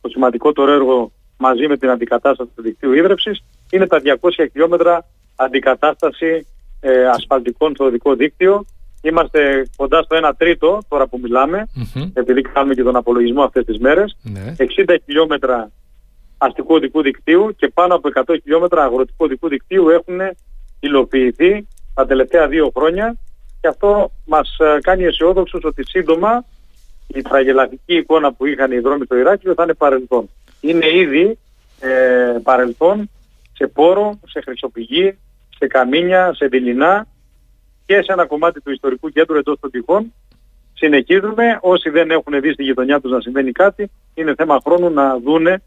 το 0.00 0.08
σημαντικότερο 0.08 0.72
έργο 0.72 1.12
μαζί 1.40 1.66
με 1.68 1.76
την 1.76 1.90
αντικατάσταση 1.90 2.50
του 2.54 2.62
δικτύου 2.62 2.92
ίδρυψης 2.92 3.42
είναι 3.70 3.86
τα 3.86 4.00
200 4.20 4.30
χιλιόμετρα 4.50 5.04
αντικατάσταση 5.36 6.46
ε, 6.80 7.06
ασφαλτικών 7.06 7.74
στο 7.74 7.84
οδικό 7.84 8.14
δίκτυο. 8.14 8.64
Είμαστε 9.02 9.68
κοντά 9.76 10.02
στο 10.02 10.18
1 10.22 10.30
τρίτο 10.36 10.78
τώρα 10.88 11.06
που 11.06 11.18
μιλάμε, 11.22 11.66
επειδή 12.14 12.42
κάνουμε 12.42 12.74
και 12.74 12.82
τον 12.82 12.96
απολογισμό 12.96 13.42
αυτές 13.42 13.64
τις 13.64 13.78
μέρες. 13.78 14.16
60 14.24 14.30
ναι. 14.86 14.96
χιλιόμετρα 15.04 15.70
αστικού 16.38 16.74
οδικού 16.74 17.02
δικτύου 17.02 17.54
και 17.56 17.68
πάνω 17.68 17.94
από 17.94 18.08
100 18.26 18.36
χιλιόμετρα 18.42 18.84
αγροτικού 18.84 19.24
οδικού 19.24 19.48
δικτύου 19.48 19.88
έχουν 19.88 20.20
υλοποιηθεί 20.80 21.66
τα 21.94 22.06
τελευταία 22.06 22.48
δύο 22.48 22.72
χρόνια 22.76 23.16
και 23.60 23.68
αυτό 23.68 24.10
μας 24.26 24.56
ε, 24.58 24.78
κάνει 24.80 25.04
αισιόδοξους 25.04 25.64
ότι 25.64 25.84
σύντομα 25.86 26.44
η 27.06 27.22
τραγελαφική 27.22 27.96
εικόνα 27.96 28.32
που 28.32 28.46
είχαν 28.46 28.72
οι 28.72 28.78
δρόμοι 28.78 29.04
στο 29.04 29.16
Ηράκλειο 29.16 29.54
θα 29.54 29.62
είναι 29.62 29.74
παρελθόν. 29.74 30.28
Είναι 30.60 30.96
ήδη 30.96 31.38
ε, 31.80 32.38
παρελθόν 32.42 33.10
σε 33.52 33.66
πόρο, 33.66 34.20
σε 34.26 34.40
χρυσοπηγή, 34.40 35.18
σε 35.58 35.66
καμίνια, 35.66 36.34
σε 36.34 36.46
δειλινά 36.46 37.06
και 37.86 38.02
σε 38.02 38.12
ένα 38.12 38.26
κομμάτι 38.26 38.60
του 38.60 38.70
ιστορικού 38.70 39.08
κέντρου 39.08 39.36
εντός 39.36 39.60
των 39.60 39.70
τυχών. 39.70 40.12
Συνεχίζουμε, 40.74 41.58
όσοι 41.60 41.90
δεν 41.90 42.10
έχουν 42.10 42.40
δει 42.40 42.52
στη 42.52 42.62
γειτονιά 42.62 43.00
τους 43.00 43.10
να 43.10 43.20
συμβαίνει 43.20 43.52
κάτι, 43.52 43.90
είναι 44.14 44.34
θέμα 44.34 44.60
χρόνου 44.64 44.90
να 44.90 45.18
δούνε 45.18 45.62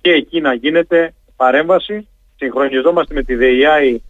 και 0.00 0.10
εκεί 0.10 0.40
να 0.40 0.54
γίνεται 0.54 1.14
παρέμβαση. 1.36 2.08
Συγχρονιζόμαστε 2.36 3.14
με 3.14 3.22
τη 3.22 3.34
ΔΕΙΑΗ 3.34 4.02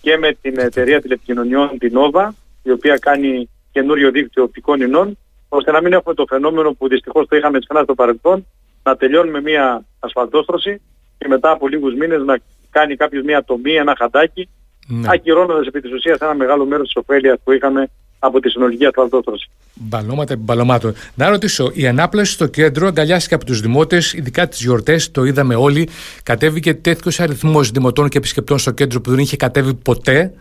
και 0.00 0.16
με 0.16 0.32
την 0.40 0.58
εταιρεία 0.58 1.00
τηλεπικοινωνιών 1.00 1.78
την 1.78 1.92
OVA, 1.94 2.28
η 2.62 2.70
οποία 2.70 2.96
κάνει 2.96 3.48
καινούριο 3.72 4.10
δίκτυο 4.10 4.42
οπτικών 4.42 4.80
ινών, 4.80 5.18
ώστε 5.48 5.70
να 5.70 5.80
μην 5.80 5.92
έχουμε 5.92 6.14
το 6.14 6.24
φαινόμενο 6.28 6.72
που 6.72 6.88
δυστυχώς 6.88 7.28
το 7.28 7.36
είχαμε 7.36 7.58
συχνά 7.60 7.82
στο 7.82 7.94
παρελθόν, 7.94 8.46
να 8.82 8.96
τελειώνουμε 8.96 9.40
μια 9.40 9.84
ασφαλτόστρωση 9.98 10.80
και 11.18 11.28
μετά 11.28 11.50
από 11.50 11.68
λίγους 11.68 11.94
μήνες 11.94 12.22
να 12.22 12.38
κάνει 12.70 12.96
κάποιος 12.96 13.24
μια 13.24 13.44
τομή, 13.44 13.74
ένα 13.74 13.94
χαντάκι, 13.98 14.48
ναι. 14.86 15.08
ακυρώνοντας 15.10 15.66
επί 15.66 15.80
της 15.80 15.92
ουσίας 15.92 16.18
ένα 16.18 16.34
μεγάλο 16.34 16.64
μέρος 16.64 16.86
της 16.86 16.96
ωφέλειας 16.96 17.38
που 17.44 17.52
είχαμε 17.52 17.90
από 18.24 18.40
τη 18.40 18.50
συνολική 18.50 18.84
ασφαλτόστρωση. 18.84 19.50
Μπαλώματα 19.74 20.32
επί 20.32 20.42
μπαλωμάτων. 20.42 20.94
Να 21.14 21.28
ρωτήσω, 21.28 21.70
η 21.74 21.86
ανάπλαση 21.86 22.32
στο 22.32 22.46
κέντρο 22.46 22.86
αγκαλιάστηκε 22.86 23.34
από 23.34 23.44
τους 23.44 23.60
δημότες, 23.60 24.12
ειδικά 24.12 24.48
τις 24.48 24.60
γιορτές, 24.60 25.10
το 25.10 25.24
είδαμε 25.24 25.54
όλοι. 25.54 25.88
Κατέβηκε 26.22 26.74
τέτοιος 26.74 27.20
αριθμός 27.20 27.70
δημοτών 27.70 28.08
και 28.08 28.18
επισκεπτών 28.18 28.58
στο 28.58 28.70
κέντρο 28.70 29.00
που 29.00 29.10
δεν 29.10 29.18
είχε 29.18 29.36
κατέβει 29.36 29.74
ποτέ. 29.74 30.32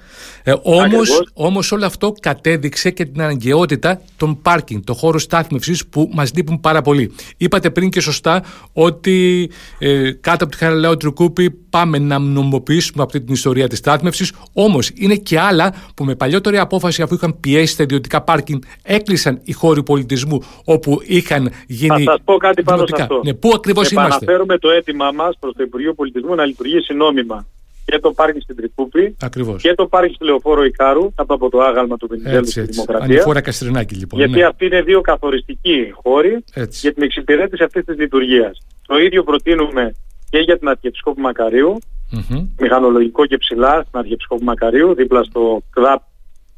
Ε, 0.44 0.54
όμως, 0.62 1.32
όμως 1.34 1.72
όλο 1.72 1.86
αυτό 1.86 2.14
κατέδειξε 2.20 2.90
και 2.90 3.06
την 3.06 3.22
αναγκαιότητα 3.22 4.02
των 4.18 4.42
πάρκινγκ, 4.42 4.82
των 4.84 4.96
χώρων 4.96 5.20
στάθμευσης 5.20 5.86
που 5.88 6.10
μας 6.14 6.34
λείπουν 6.36 6.60
πάρα 6.60 6.82
πολύ. 6.82 7.12
Είπατε 7.38 7.70
πριν 7.70 7.90
και 7.90 8.02
σωστά 8.02 8.44
ότι 8.74 9.50
ε, 9.80 10.12
κάτω 10.12 10.44
από 10.44 10.54
τη 10.54 10.58
Χαραλάου 10.58 10.98
Τρουκούπη 10.98 11.50
πάμε 11.50 11.98
να 11.98 12.20
νομοποιήσουμε 12.20 13.04
αυτή 13.04 13.22
την 13.22 13.34
ιστορία 13.34 13.68
της 13.68 13.78
στάθμευσης, 13.78 14.32
όμως 14.54 14.92
είναι 14.94 15.16
και 15.16 15.40
άλλα 15.40 15.74
που 15.96 16.04
με 16.04 16.16
παλιότερη 16.16 16.58
απόφαση 16.58 17.02
αφού 17.02 17.14
είχαν 17.14 17.40
πιέσει 17.40 17.71
τα 17.76 17.84
ιδιωτικά 17.84 18.22
πάρκινγκ 18.22 18.62
έκλεισαν 18.84 19.42
οι 19.44 19.52
χώροι 19.52 19.84
πολιτισμού 19.84 20.42
όπου 20.66 21.02
είχαν 21.04 21.52
γίνει 21.68 22.04
Θα 22.04 22.12
σας 22.12 22.22
πω 22.24 22.38
κάτι 22.38 22.64
πάνω 22.64 22.86
σε 22.86 23.02
αυτό. 23.02 23.22
Ναι, 23.24 23.34
πού 23.34 23.52
ακριβώς 23.56 23.92
είμαστε; 23.92 24.16
Επαναφέρουμε 24.16 24.58
το 24.58 24.70
αίτημά 24.70 25.12
μας 25.12 25.38
προς 25.40 25.54
το 25.54 25.64
Υπουργείο 25.64 25.94
Πολιτισμού 25.94 26.36
να 26.36 26.46
λειτουργήσει 26.46 26.94
νόμιμα 26.94 27.46
και 27.86 28.00
το 28.00 28.12
πάρκι 28.12 28.40
στην 28.40 28.56
Τρικούπη 28.56 29.16
και 29.62 29.74
το 29.74 29.86
πάρκι 29.86 30.14
στη 30.14 30.26
Λεωφόρο 30.26 30.64
Ικάρου 30.64 31.14
κάτω 31.16 31.34
από 31.34 31.50
το 31.50 31.60
άγαλμα 31.60 31.98
του 31.98 32.08
Βενιζέλου 32.08 32.48
στη 32.48 32.62
Δημοκρατία. 32.62 33.06
Ανηφόρα 33.06 33.42
Καστρινάκη 33.42 33.96
λοιπόν. 33.96 34.20
Γιατί 34.20 34.38
ναι. 34.38 34.46
αυτοί 34.46 34.66
είναι 34.66 34.82
δύο 34.82 35.02
καθοριστικοί 35.02 35.92
χώροι 36.04 36.44
έτσι. 36.54 36.80
για 36.82 36.94
την 36.94 37.04
εξυπηρέτηση 37.04 37.64
αυτής 37.64 37.86
της 37.86 37.98
λειτουργίας. 37.98 38.58
Το 38.88 38.98
ίδιο 38.98 39.24
προτείνουμε 39.24 39.96
και 40.30 40.38
για 40.38 40.58
την 40.58 40.68
Αρχιεπισκόπου 40.68 41.22
Μακαρίου, 41.22 41.78
mm-hmm. 42.12 42.48
μηχανολογικό 42.60 43.26
και 43.26 43.38
ψηλά 43.38 43.84
στην 43.88 44.00
Αρχιεπισκόπου 44.00 44.44
Μακαρίου, 44.44 44.94
δίπλα 44.94 45.24
στο 45.24 45.62
ΚΔΑΠ 45.70 46.02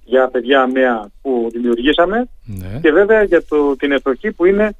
για 0.03 0.27
παιδιά 0.27 0.69
νέα 0.73 1.11
που 1.21 1.49
δημιουργήσαμε 1.51 2.29
ναι. 2.45 2.79
και 2.81 2.91
βέβαια 2.91 3.23
για 3.23 3.45
το, 3.45 3.75
την 3.75 3.91
εποχή 3.91 4.31
που 4.31 4.45
είναι 4.45 4.75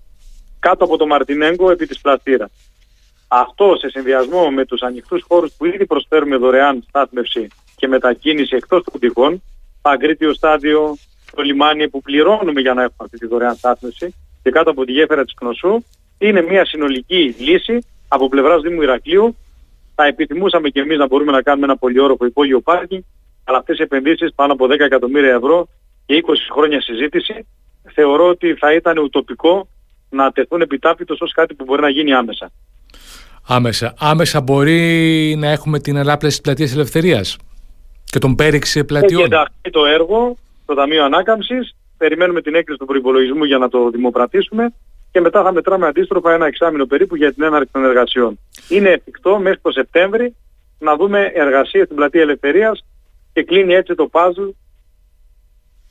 κάτω 0.59 0.83
από 0.83 0.97
το 0.97 1.05
Μαρτινέγκο 1.05 1.71
επί 1.71 1.85
της 1.85 2.01
πλαστήρας. 2.01 2.51
Αυτό 3.27 3.75
σε 3.79 3.89
συνδυασμό 3.89 4.49
με 4.49 4.65
τους 4.65 4.81
ανοιχτούς 4.81 5.23
χώρους 5.27 5.53
που 5.57 5.65
ήδη 5.65 5.85
προσφέρουμε 5.85 6.35
δωρεάν 6.35 6.83
στάθμευση 6.87 7.47
και 7.75 7.87
μετακίνηση 7.87 8.55
εκτός 8.55 8.83
των 8.83 8.99
τυχών, 8.99 9.41
Παγκρίτιο 9.81 10.33
στάδιο, 10.33 10.97
το 11.35 11.41
λιμάνι 11.41 11.89
που 11.89 12.01
πληρώνουμε 12.01 12.61
για 12.61 12.73
να 12.73 12.81
έχουμε 12.81 12.97
αυτή 13.03 13.17
τη 13.17 13.27
δωρεάν 13.27 13.55
στάθμευση 13.55 14.15
και 14.43 14.49
κάτω 14.49 14.69
από 14.69 14.85
τη 14.85 14.91
γέφυρα 14.91 15.23
της 15.23 15.33
Κνωσού, 15.33 15.83
είναι 16.17 16.41
μια 16.41 16.65
συνολική 16.65 17.35
λύση 17.37 17.85
από 18.07 18.29
πλευράς 18.29 18.61
Δήμου 18.61 18.81
Ηρακλείου. 18.81 19.35
Θα 19.95 20.05
επιθυμούσαμε 20.05 20.69
και 20.69 20.79
εμείς 20.79 20.97
να 20.97 21.07
μπορούμε 21.07 21.31
να 21.31 21.41
κάνουμε 21.41 21.65
ένα 21.65 21.77
πολυόροφο 21.77 22.25
υπόγειο 22.25 22.61
πάρκινγκ, 22.61 23.01
αλλά 23.43 23.57
αυτές 23.57 23.77
οι 23.77 23.81
επενδύσεις 23.81 24.33
πάνω 24.35 24.53
από 24.53 24.65
10 24.65 24.79
εκατομμύρια 24.79 25.33
ευρώ 25.33 25.67
και 26.05 26.23
20 26.27 26.33
χρόνια 26.53 26.81
συζήτηση, 26.81 27.47
θεωρώ 27.93 28.27
ότι 28.27 28.53
θα 28.53 28.73
ήταν 28.73 28.97
ουτοπικό 28.97 29.67
να 30.09 30.31
τεθούν 30.31 30.61
επιτάπητος 30.61 31.21
ως 31.21 31.31
κάτι 31.31 31.53
που 31.53 31.63
μπορεί 31.63 31.81
να 31.81 31.89
γίνει 31.89 32.13
άμεσα 32.13 32.51
άμεσα. 33.47 33.93
Άμεσα 33.99 34.41
μπορεί 34.41 35.35
να 35.37 35.47
έχουμε 35.47 35.79
την 35.79 35.95
ελάπλαση 35.95 36.35
της 36.35 36.41
πλατείας 36.41 36.73
ελευθερίας 36.73 37.37
και 38.03 38.19
τον 38.19 38.35
πέριξη 38.35 38.83
πλατιών. 38.83 39.21
Έχει 39.21 39.33
ενταχθεί 39.33 39.69
το 39.71 39.85
έργο, 39.85 40.35
το 40.65 40.73
Ταμείο 40.73 41.03
Ανάκαμψης, 41.03 41.75
περιμένουμε 41.97 42.41
την 42.41 42.55
έκκληση 42.55 42.79
του 42.79 42.85
προϋπολογισμού 42.85 43.43
για 43.43 43.57
να 43.57 43.69
το 43.69 43.89
δημοπρατήσουμε 43.89 44.73
και 45.11 45.21
μετά 45.21 45.43
θα 45.43 45.53
μετράμε 45.53 45.87
αντίστροφα 45.87 46.33
ένα 46.33 46.45
εξάμεινο 46.45 46.85
περίπου 46.85 47.15
για 47.15 47.33
την 47.33 47.43
έναρξη 47.43 47.69
των 47.71 47.83
εργασιών. 47.83 48.39
Είναι 48.69 48.89
εφικτό 48.89 49.39
μέχρι 49.39 49.59
το 49.61 49.71
Σεπτέμβρη 49.71 50.35
να 50.79 50.95
δούμε 50.95 51.31
εργασίες 51.33 51.83
στην 51.83 51.95
πλατεία 51.95 52.21
Ελευθερίας 52.21 52.85
και 53.33 53.43
κλείνει 53.43 53.73
έτσι 53.73 53.95
το 53.95 54.07
παζλ 54.07 54.43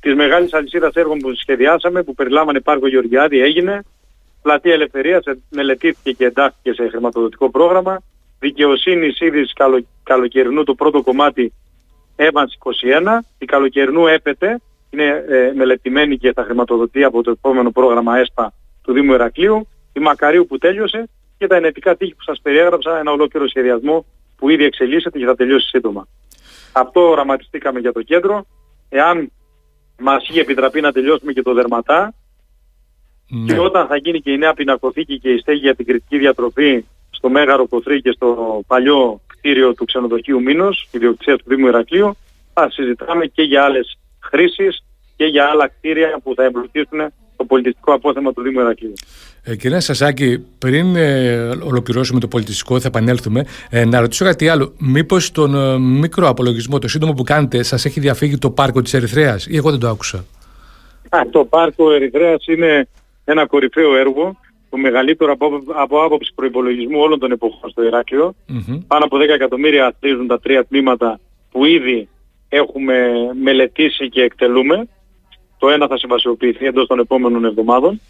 της 0.00 0.14
μεγάλης 0.14 0.52
αλυσίδας 0.54 0.94
έργων 0.94 1.18
που 1.18 1.34
σχεδιάσαμε, 1.34 2.02
που 2.02 2.14
περιλάμβανε 2.14 2.60
Πάρκο 2.60 2.88
Γεωργιάδη, 2.88 3.40
έγινε, 3.40 3.82
Πλατεία 4.42 4.72
Ελευθερίας 4.72 5.24
μελετήθηκε 5.50 6.12
και 6.12 6.24
εντάχθηκε 6.24 6.72
σε 6.72 6.88
χρηματοδοτικό 6.88 7.50
πρόγραμμα. 7.50 8.02
Δικαιοσύνη 8.38 9.06
ήδη 9.18 9.46
καλο, 9.54 9.86
καλοκαιρινού 10.02 10.64
το 10.64 10.74
πρώτο 10.74 11.02
κομμάτι 11.02 11.52
Evans 12.16 12.72
21. 13.02 13.18
Η 13.38 13.44
καλοκαιρινού 13.44 14.06
έπεται 14.06 14.60
είναι 14.90 15.24
ε, 15.28 15.52
μελετημένη 15.54 16.16
και 16.16 16.32
θα 16.32 16.44
χρηματοδοτεί 16.44 17.04
από 17.04 17.22
το 17.22 17.30
επόμενο 17.30 17.70
πρόγραμμα 17.70 18.18
ΕΣΠΑ 18.18 18.52
του 18.82 18.92
Δήμου 18.92 19.12
Ερακλείου. 19.12 19.68
Η 19.92 20.00
Μακαρίου 20.00 20.46
που 20.46 20.58
τέλειωσε 20.58 21.08
και 21.38 21.46
τα 21.46 21.56
ενετικά 21.56 21.96
τείχη 21.96 22.14
που 22.14 22.22
σας 22.22 22.40
περιέγραψα 22.42 22.98
ένα 22.98 23.12
ολόκληρο 23.12 23.48
σχεδιασμό 23.48 24.04
που 24.36 24.48
ήδη 24.48 24.64
εξελίσσεται 24.64 25.18
και 25.18 25.24
θα 25.24 25.34
τελειώσει 25.34 25.68
σύντομα. 25.68 26.08
Αυτό 26.72 27.00
οραματιστήκαμε 27.00 27.80
για 27.80 27.92
το 27.92 28.02
κέντρο. 28.02 28.46
Εάν 28.88 29.32
μας 29.98 30.28
είχε 30.28 30.40
επιτραπεί 30.40 30.80
να 30.80 30.92
τελειώσουμε 30.92 31.32
και 31.32 31.42
το 31.42 31.54
δερματά, 31.54 32.14
ναι. 33.34 33.52
Και 33.52 33.58
όταν 33.58 33.86
θα 33.86 33.96
γίνει 33.96 34.20
και 34.20 34.32
η 34.32 34.38
νέα 34.38 34.54
πινακοθήκη 34.54 35.18
και 35.18 35.30
η 35.30 35.38
στέγη 35.38 35.58
για 35.58 35.74
την 35.74 35.86
κριτική 35.86 36.18
διατροφή 36.18 36.84
στο 37.10 37.28
Μέγαρο 37.28 37.68
Κοθρή 37.68 38.00
και 38.00 38.12
στο 38.12 38.60
παλιό 38.66 39.20
κτίριο 39.26 39.74
του 39.74 39.84
ξενοδοχείου 39.84 40.42
Μήνος, 40.42 40.88
ιδιοκτησία 40.90 41.36
του 41.36 41.44
Δήμου 41.46 41.66
Ηρακλείου, 41.66 42.16
θα 42.54 42.70
συζητάμε 42.70 43.26
και 43.26 43.42
για 43.42 43.64
άλλες 43.64 43.98
χρήσεις 44.20 44.84
και 45.16 45.24
για 45.24 45.44
άλλα 45.44 45.68
κτίρια 45.68 46.20
που 46.22 46.34
θα 46.34 46.44
εμπλουτίσουν 46.44 47.12
το 47.42 47.48
πολιτιστικό 47.48 47.92
απόθεμα 47.92 48.32
του 48.32 48.42
Δήμου 48.42 48.60
Ηρακλείου. 48.60 48.92
Ε, 49.42 49.56
κύριε 49.56 49.80
Σασάκη, 49.80 50.44
πριν 50.58 50.96
ε, 50.96 51.48
ολοκληρώσουμε 51.64 52.20
το 52.20 52.28
πολιτιστικό, 52.28 52.80
θα 52.80 52.88
επανέλθουμε. 52.88 53.44
Ε, 53.70 53.84
να 53.84 54.00
ρωτήσω 54.00 54.24
κάτι 54.24 54.48
άλλο. 54.48 54.72
Μήπως 54.78 55.30
τον 55.30 55.54
ε, 55.54 55.78
μικρό 55.78 56.28
απολογισμό, 56.28 56.78
το 56.78 56.88
σύντομο 56.88 57.12
που 57.12 57.22
κάνετε, 57.22 57.62
σας 57.62 57.84
έχει 57.84 58.00
διαφύγει 58.00 58.38
το 58.38 58.50
πάρκο 58.50 58.82
της 58.82 58.94
Ερυθρέας, 58.94 59.46
ή 59.46 59.56
εγώ 59.56 59.70
δεν 59.70 59.80
το 59.80 59.88
άκουσα; 59.88 60.24
Α, 61.08 61.20
το 61.30 61.44
πάρκο 61.44 61.92
Ερυθρέας 61.92 62.46
είναι 62.46 62.88
ένα 63.24 63.46
κορυφαίο 63.46 63.96
έργο, 63.96 64.36
το 64.70 64.76
μεγαλύτερο 64.76 65.32
από, 65.32 65.62
από 65.74 66.04
άποψη 66.04 66.32
προϋπολογισμού 66.34 67.00
όλων 67.00 67.18
των 67.18 67.32
εποχών 67.32 67.70
στο 67.70 67.82
Ηράκλειο. 67.82 68.34
Mm-hmm. 68.48 68.78
Πάνω 68.86 69.04
από 69.04 69.16
10 69.16 69.20
εκατομμύρια 69.20 69.86
αξίζουν 69.86 70.26
τα 70.26 70.40
τρία 70.40 70.64
τμήματα 70.64 71.20
που 71.50 71.64
ήδη 71.64 72.08
έχουμε 72.48 72.94
μελετήσει 73.42 74.08
και 74.08 74.22
εκτελούμε. 74.22 74.88
Το 75.62 75.68
ένα 75.68 75.86
θα 75.86 75.98
συμβασιοποιηθεί 75.98 76.66
εντός 76.66 76.86
των 76.86 76.98
επόμενων 76.98 77.44
εβδομάδων 77.44 78.00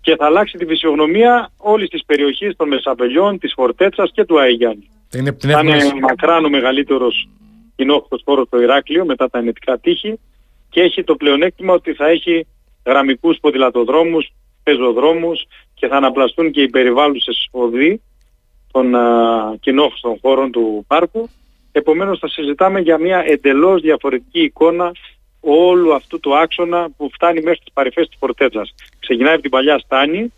και 0.00 0.16
θα 0.16 0.26
αλλάξει 0.26 0.56
τη 0.56 0.66
φυσιογνωμία 0.66 1.50
όλης 1.56 1.88
της 1.88 2.04
περιοχής 2.04 2.56
των 2.56 2.68
Μεσαπελιών, 2.68 3.38
της 3.38 3.52
Φορτέτσας 3.56 4.10
και 4.12 4.24
του 4.24 4.40
Αϊγιάννη. 4.40 4.88
Είναι 5.14 5.36
θα 5.38 5.60
είναι 5.60 5.92
μακράν 6.00 6.44
ο 6.44 6.48
μεγαλύτερος 6.48 7.28
κοινόχρηστος 7.76 8.22
χώρος 8.24 8.46
στο 8.46 8.60
Ηράκλειο 8.60 9.04
μετά 9.04 9.30
τα 9.30 9.38
ενετικά 9.38 9.78
τείχη 9.78 10.18
και 10.68 10.80
έχει 10.80 11.04
το 11.04 11.14
πλεονέκτημα 11.14 11.72
ότι 11.74 11.92
θα 11.92 12.06
έχει 12.06 12.46
γραμμικούς 12.86 13.38
ποδηλατοδρόμους, 13.40 14.32
πεζοδρόμους 14.62 15.46
και 15.74 15.86
θα 15.86 15.96
αναπλαστούν 15.96 16.50
και 16.50 16.62
οι 16.62 16.68
περιβάλλουσες 16.68 17.48
οδοί 17.50 18.02
των 18.72 18.94
κοινόχρηστων 19.60 20.18
χώρων 20.20 20.50
του 20.50 20.84
πάρκου. 20.86 21.28
Επομένως 21.72 22.18
θα 22.18 22.28
συζητάμε 22.28 22.80
για 22.80 22.98
μια 22.98 23.24
εντελώς 23.26 23.80
διαφορετική 23.80 24.40
εικόνα 24.40 24.92
όλου 25.50 25.94
αυτού 25.94 26.20
του 26.20 26.36
άξονα 26.36 26.88
που 26.96 27.10
φτάνει 27.12 27.40
μέχρι 27.40 27.58
τις 27.58 27.72
παρυφές 27.72 28.08
της 28.08 28.18
Πορτέτζας. 28.18 28.74
Ξεκινάει 28.98 29.32
από 29.32 29.42
την 29.42 29.50
παλιά 29.50 29.78
στάνη, 29.78 30.32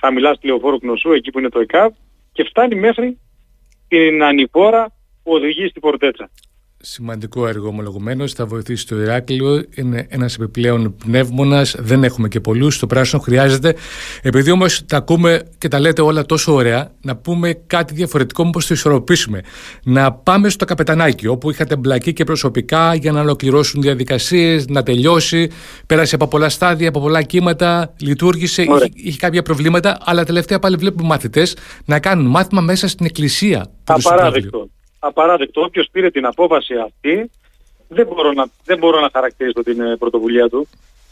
χαμηλά 0.00 0.34
στη 0.34 0.46
λεωφόρο 0.46 0.78
Κνωσού, 0.78 1.12
εκεί 1.12 1.30
που 1.30 1.38
είναι 1.38 1.48
το 1.48 1.60
ΕΚΑΒ, 1.60 1.92
και 2.32 2.44
φτάνει 2.44 2.74
μέχρι 2.74 3.18
την 3.88 4.22
ανηφόρα 4.22 4.92
που 5.22 5.32
οδηγεί 5.32 5.68
στην 5.68 5.80
Πορτέτσα 5.80 6.30
σημαντικό 6.82 7.46
έργο 7.46 7.68
ομολογουμένως. 7.68 8.32
Θα 8.32 8.46
βοηθήσει 8.46 8.86
το 8.86 9.00
Ηράκλειο. 9.00 9.64
Είναι 9.74 10.06
ένας 10.08 10.34
επιπλέον 10.34 10.96
πνεύμονας. 10.96 11.74
Δεν 11.78 12.04
έχουμε 12.04 12.28
και 12.28 12.40
πολλούς. 12.40 12.78
Το 12.78 12.86
πράσινο 12.86 13.20
χρειάζεται. 13.20 13.74
Επειδή 14.22 14.50
όμως 14.50 14.84
τα 14.86 14.96
ακούμε 14.96 15.42
και 15.58 15.68
τα 15.68 15.80
λέτε 15.80 16.02
όλα 16.02 16.26
τόσο 16.26 16.54
ωραία, 16.54 16.90
να 17.02 17.16
πούμε 17.16 17.52
κάτι 17.66 17.94
διαφορετικό, 17.94 18.44
μήπως 18.44 18.66
το 18.66 18.74
ισορροπήσουμε. 18.74 19.40
Να 19.84 20.12
πάμε 20.12 20.48
στο 20.48 20.64
καπετανάκι, 20.64 21.26
όπου 21.26 21.50
είχατε 21.50 21.76
μπλακεί 21.76 22.12
και 22.12 22.24
προσωπικά 22.24 22.94
για 22.94 23.12
να 23.12 23.20
ολοκληρώσουν 23.20 23.82
διαδικασίες, 23.82 24.66
να 24.68 24.82
τελειώσει. 24.82 25.50
Πέρασε 25.86 26.14
από 26.14 26.28
πολλά 26.28 26.48
στάδια, 26.48 26.88
από 26.88 27.00
πολλά 27.00 27.22
κύματα, 27.22 27.94
λειτουργήσε, 28.00 28.62
είχε, 28.62 28.88
είχε, 28.94 29.18
κάποια 29.18 29.42
προβλήματα. 29.42 29.98
Αλλά 30.04 30.24
τελευταία 30.24 30.58
πάλι 30.58 30.76
βλέπουμε 30.76 31.08
μαθητέ 31.08 31.46
να 31.84 32.00
κάνουν 32.00 32.26
μάθημα 32.26 32.60
μέσα 32.60 32.88
στην 32.88 33.06
εκκλησία. 33.06 33.70
Απαράδεκτο 33.84 34.68
απαράδεκτο. 35.00 35.60
Όποιος 35.60 35.88
πήρε 35.92 36.10
την 36.10 36.26
απόφαση 36.26 36.74
αυτή 36.74 37.30
δεν 37.88 38.06
μπορώ 38.06 38.32
να, 38.32 38.46
δεν 38.64 38.78
μπορώ 38.78 39.00
να 39.00 39.08
χαρακτηρίσω 39.12 39.62
την 39.62 39.80
ε, 39.80 39.96
πρωτοβουλία 39.96 40.48
του. 40.48 40.68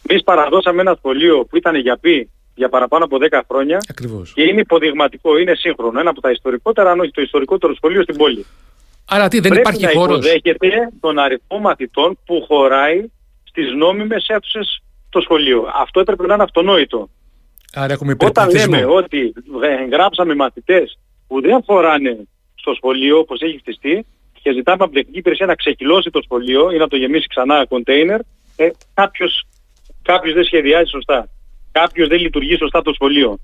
Εμείς 0.06 0.22
παραδώσαμε 0.22 0.80
ένα 0.80 0.94
σχολείο 0.98 1.44
που 1.44 1.56
ήταν 1.56 1.74
για 1.74 1.96
πει 1.96 2.30
για 2.54 2.68
παραπάνω 2.68 3.04
από 3.04 3.16
10 3.30 3.40
χρόνια 3.48 3.78
Ακριβώς. 3.90 4.32
και 4.32 4.42
είναι 4.42 4.60
υποδειγματικό, 4.60 5.38
είναι 5.38 5.54
σύγχρονο. 5.54 6.00
Ένα 6.00 6.10
από 6.10 6.20
τα 6.20 6.30
ιστορικότερα, 6.30 6.90
αν 6.90 7.00
όχι 7.00 7.10
το 7.10 7.22
ιστορικότερο 7.22 7.74
σχολείο 7.74 8.02
στην 8.02 8.16
πόλη. 8.16 8.46
Άρα 9.08 9.28
τι, 9.28 9.40
δεν 9.40 9.50
Πρέπει 9.52 9.68
υπάρχει 9.68 9.84
να 9.84 9.90
χώρος; 10.00 10.16
υποδέχεται 10.16 10.68
τον 11.00 11.18
αριθμό 11.18 11.58
μαθητών 11.58 12.18
που 12.26 12.44
χωράει 12.48 13.10
στις 13.44 13.72
νόμιμες 13.76 14.26
αίθουσες 14.28 14.82
στο 15.08 15.20
σχολείο. 15.20 15.70
Αυτό 15.74 16.00
έπρεπε 16.00 16.26
να 16.26 16.34
είναι 16.34 16.42
αυτονόητο. 16.42 17.08
Άρα 17.74 17.92
έχουμε 17.92 18.12
Όταν 18.12 18.30
υπερπληθυσμό. 18.48 18.74
λέμε 18.76 18.92
ότι 18.92 19.32
γράψαμε 19.90 20.34
μαθητές 20.34 20.98
που 21.28 21.40
δεν 21.40 21.62
φοράνε 21.64 22.28
στο 22.60 22.74
σχολείο 22.74 23.18
όπως 23.18 23.40
έχει 23.40 23.58
χτιστεί 23.58 24.04
και 24.42 24.52
ζητάμε 24.52 24.84
από 24.84 24.92
την 24.92 24.94
τεχνική 24.94 25.18
υπηρεσία 25.18 25.46
να 25.46 25.54
ξεκυλώσει 25.54 26.10
το 26.10 26.20
σχολείο 26.22 26.70
ή 26.70 26.76
να 26.76 26.88
το 26.88 26.96
γεμίσει 26.96 27.26
ξανά 27.26 27.66
κοντέινερ, 27.66 28.20
ε, 28.56 28.68
κάποιος, 28.94 29.46
κάποιος 30.02 30.34
δεν 30.34 30.44
σχεδιάζει 30.44 30.90
σωστά. 30.90 31.28
Κάποιος 31.72 32.08
δεν 32.08 32.20
λειτουργεί 32.20 32.56
σωστά 32.56 32.82
το 32.82 32.92
σχολείο. 32.92 33.38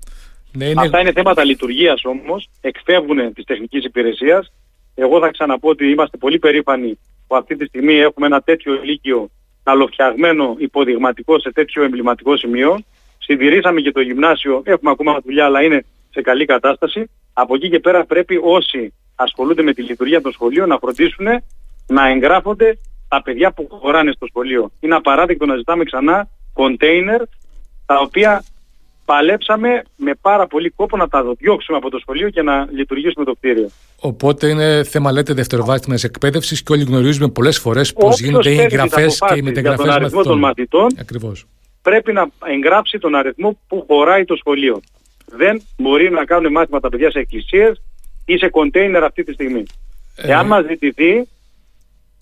Ναι, 0.51 0.65
είναι... 0.65 0.81
Αυτά 0.81 0.99
είναι 0.99 1.11
θέματα 1.11 1.43
λειτουργίας 1.43 2.05
όμως, 2.05 2.49
εκφεύγουν 2.61 3.33
της 3.33 3.45
τεχνικής 3.45 3.83
υπηρεσίας. 3.83 4.53
Εγώ 4.95 5.19
θα 5.19 5.31
ξαναπώ 5.31 5.69
ότι 5.69 5.85
είμαστε 5.89 6.17
πολύ 6.17 6.39
περήφανοι 6.39 6.99
που 7.27 7.35
αυτή 7.35 7.55
τη 7.55 7.65
στιγμή 7.65 7.93
έχουμε 7.93 8.25
ένα 8.25 8.41
τέτοιο 8.41 8.73
ηλίκιο 8.83 9.29
καλοφτιαγμένο 9.63 10.55
υποδειγματικό 10.57 11.39
σε 11.39 11.51
τέτοιο 11.51 11.83
εμβληματικό 11.83 12.37
σημείο. 12.37 12.79
Συντηρήσαμε 13.17 13.81
και 13.81 13.91
το 13.91 14.01
γυμνάσιο, 14.01 14.61
έχουμε 14.65 14.91
ακόμα 14.91 15.19
δουλειά 15.23 15.45
αλλά 15.45 15.63
είναι 15.63 15.85
σε 16.09 16.21
καλή 16.21 16.45
κατάσταση. 16.45 17.09
Από 17.33 17.55
εκεί 17.55 17.69
και 17.69 17.79
πέρα 17.79 18.05
πρέπει 18.05 18.39
όσοι 18.43 18.93
ασχολούνται 19.15 19.61
με 19.61 19.73
τη 19.73 19.81
λειτουργία 19.81 20.21
των 20.21 20.31
σχολείων 20.31 20.67
να 20.67 20.77
φροντίσουν 20.77 21.25
να 21.87 22.07
εγγράφονται 22.07 22.77
τα 23.07 23.21
παιδιά 23.21 23.51
που 23.51 23.67
χωράνε 23.69 24.11
στο 24.11 24.25
σχολείο. 24.25 24.71
Είναι 24.79 24.95
απαράδεκτο 24.95 25.45
να 25.45 25.55
ζητάμε 25.55 25.83
ξανά 25.83 26.27
κοντέινερ 26.53 27.21
τα 27.85 27.99
οποία 27.99 28.43
παλέψαμε 29.05 29.83
με 29.95 30.11
πάρα 30.21 30.47
πολύ 30.47 30.69
κόπο 30.69 30.97
να 30.97 31.07
τα 31.07 31.23
διώξουμε 31.37 31.77
από 31.77 31.89
το 31.89 31.97
σχολείο 31.99 32.29
και 32.29 32.41
να 32.41 32.67
λειτουργήσουμε 32.71 33.25
το 33.25 33.33
κτίριο. 33.33 33.69
Οπότε 33.99 34.49
είναι 34.49 34.83
θέμα, 34.83 35.11
λέτε, 35.11 35.33
δευτεροβάθμιας 35.33 36.03
εκπαίδευσης 36.03 36.63
και 36.63 36.73
όλοι 36.73 36.83
γνωρίζουμε 36.83 37.27
πολλές 37.27 37.59
φορές 37.59 37.93
πώς 37.93 38.19
γίνονται 38.19 38.49
οι 38.49 38.59
εγγραφές 38.59 39.19
και 39.27 39.35
οι 39.35 39.41
μεταγραφέ 39.41 39.83
τον 39.83 39.91
αριθμό 39.91 40.23
των 40.23 40.39
μαθητών. 40.39 40.87
Ακριβώς. 40.99 41.45
Πρέπει 41.81 42.13
να 42.13 42.27
εγγράψει 42.45 42.99
τον 42.99 43.15
αριθμό 43.15 43.59
που 43.67 43.85
χωράει 43.87 44.25
το 44.25 44.35
σχολείο. 44.35 44.81
Δεν 45.25 45.61
μπορεί 45.77 46.09
να 46.09 46.25
κάνουν 46.25 46.51
μάθημα 46.51 46.79
τα 46.79 46.89
παιδιά 46.89 47.11
σε 47.11 47.19
εκκλησίες 47.19 47.81
ή 48.25 48.37
σε 48.37 48.49
κοντέινερ 48.49 49.03
αυτή 49.03 49.23
τη 49.23 49.33
στιγμή. 49.33 49.63
Ε... 50.15 50.31
Εάν 50.31 50.47
μας 50.47 50.65
ζητηθεί, 50.65 51.27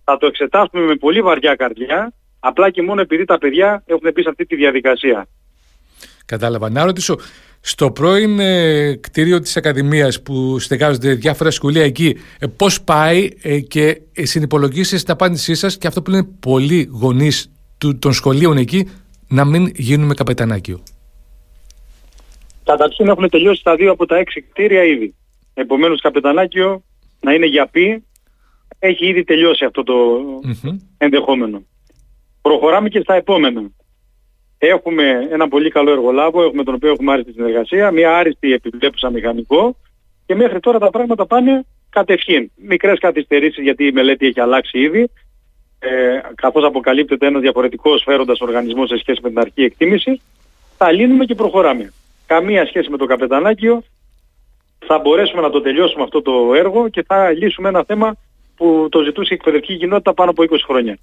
θα 0.03 0.17
το 0.17 0.25
εξετάσουμε 0.25 0.83
με 0.83 0.95
πολύ 0.95 1.21
βαριά 1.21 1.55
καρδιά, 1.55 2.13
απλά 2.39 2.69
και 2.69 2.81
μόνο 2.81 3.01
επειδή 3.01 3.25
τα 3.25 3.37
παιδιά 3.37 3.83
έχουν 3.85 4.13
πει 4.13 4.21
σε 4.21 4.29
αυτή 4.29 4.45
τη 4.45 4.55
διαδικασία. 4.55 5.27
Κατάλαβα. 6.25 6.69
Να 6.69 6.85
ρωτήσω, 6.85 7.17
στο 7.65 7.91
πρώην 7.91 8.39
ε, 8.39 8.95
κτίριο 8.95 9.39
της 9.39 9.57
Ακαδημίας 9.57 10.21
που 10.21 10.59
στεγάζονται 10.59 11.13
διάφορα 11.13 11.51
σχολεία 11.51 11.83
εκεί, 11.83 12.17
ε, 12.39 12.47
πώς 12.47 12.81
πάει 12.81 13.29
ε, 13.41 13.59
και 13.59 14.01
ε, 14.13 14.25
συνυπολογίσεις 14.25 15.03
την 15.03 15.13
απάντησή 15.13 15.55
σας 15.55 15.77
και 15.77 15.87
αυτό 15.87 16.01
που 16.01 16.09
λένε 16.09 16.27
πολλοί 16.39 16.89
γονείς 16.91 17.51
του, 17.77 17.99
των 17.99 18.13
σχολείων 18.13 18.57
εκεί, 18.57 18.89
να 19.27 19.45
μην 19.45 19.71
γίνουμε 19.75 20.13
καπετανάκιο; 20.13 20.83
Καταρχήν 22.63 23.07
έχουν 23.07 23.29
τελειώσει 23.29 23.63
τα 23.63 23.75
δύο 23.75 23.91
από 23.91 24.05
τα 24.05 24.17
έξι 24.17 24.41
κτίρια 24.41 24.83
ήδη. 24.83 25.15
Επομένως 25.53 26.01
καπετανάκιο 26.01 26.83
να 27.21 27.33
είναι 27.33 27.45
για 27.45 27.67
πει 27.67 28.03
έχει 28.79 29.07
ήδη 29.07 29.23
τελειώσει 29.23 29.65
αυτό 29.65 29.83
το 29.83 29.93
mm-hmm. 30.45 30.77
ενδεχόμενο. 30.97 31.63
Προχωράμε 32.41 32.89
και 32.89 32.99
στα 32.99 33.13
επόμενα. 33.13 33.71
Έχουμε 34.57 35.27
ένα 35.31 35.47
πολύ 35.47 35.69
καλό 35.69 35.91
εργολάβο, 35.91 36.43
έχουμε 36.43 36.63
τον 36.63 36.73
οποίο 36.73 36.91
έχουμε 36.91 37.11
άριστη 37.11 37.31
συνεργασία, 37.31 37.91
μια 37.91 38.17
άριστη 38.17 38.53
επιβλέπουσα 38.53 39.09
μηχανικό 39.09 39.75
και 40.25 40.35
μέχρι 40.35 40.59
τώρα 40.59 40.79
τα 40.79 40.89
πράγματα 40.89 41.25
πάνε 41.25 41.65
κατευχήν. 41.89 42.51
Μικρές 42.55 42.99
καθυστερήσεις 42.99 43.63
γιατί 43.63 43.85
η 43.85 43.91
μελέτη 43.91 44.25
έχει 44.25 44.39
αλλάξει 44.39 44.79
ήδη, 44.79 45.09
ε, 45.79 46.19
καθώς 46.35 46.63
αποκαλύπτεται 46.63 47.27
ένας 47.27 47.41
διαφορετικός 47.41 48.03
φέροντας 48.03 48.39
οργανισμός 48.39 48.89
σε 48.89 48.97
σχέση 48.97 49.19
με 49.23 49.29
την 49.29 49.39
αρχή 49.39 49.63
εκτίμησης, 49.63 50.21
θα 50.77 50.91
λύνουμε 50.91 51.25
και 51.25 51.35
προχωράμε. 51.35 51.93
Καμία 52.25 52.65
σχέση 52.65 52.89
με 52.89 52.97
το 52.97 53.05
καπετανάκιο, 53.05 53.83
θα 54.87 54.99
μπορέσουμε 54.99 55.41
να 55.41 55.49
το 55.49 55.61
τελειώσουμε 55.61 56.03
αυτό 56.03 56.21
το 56.21 56.31
έργο 56.55 56.89
και 56.89 57.03
θα 57.07 57.31
λύσουμε 57.31 57.69
ένα 57.69 57.83
θέμα 57.87 58.15
που 58.55 58.87
το 58.89 59.01
ζητούσε 59.01 59.33
η 59.33 59.35
εκπαιδευτική 59.35 59.77
κοινότητα 59.77 60.13
πάνω 60.13 60.29
από 60.29 60.43
20 60.43 60.47
χρόνια. 60.65 60.97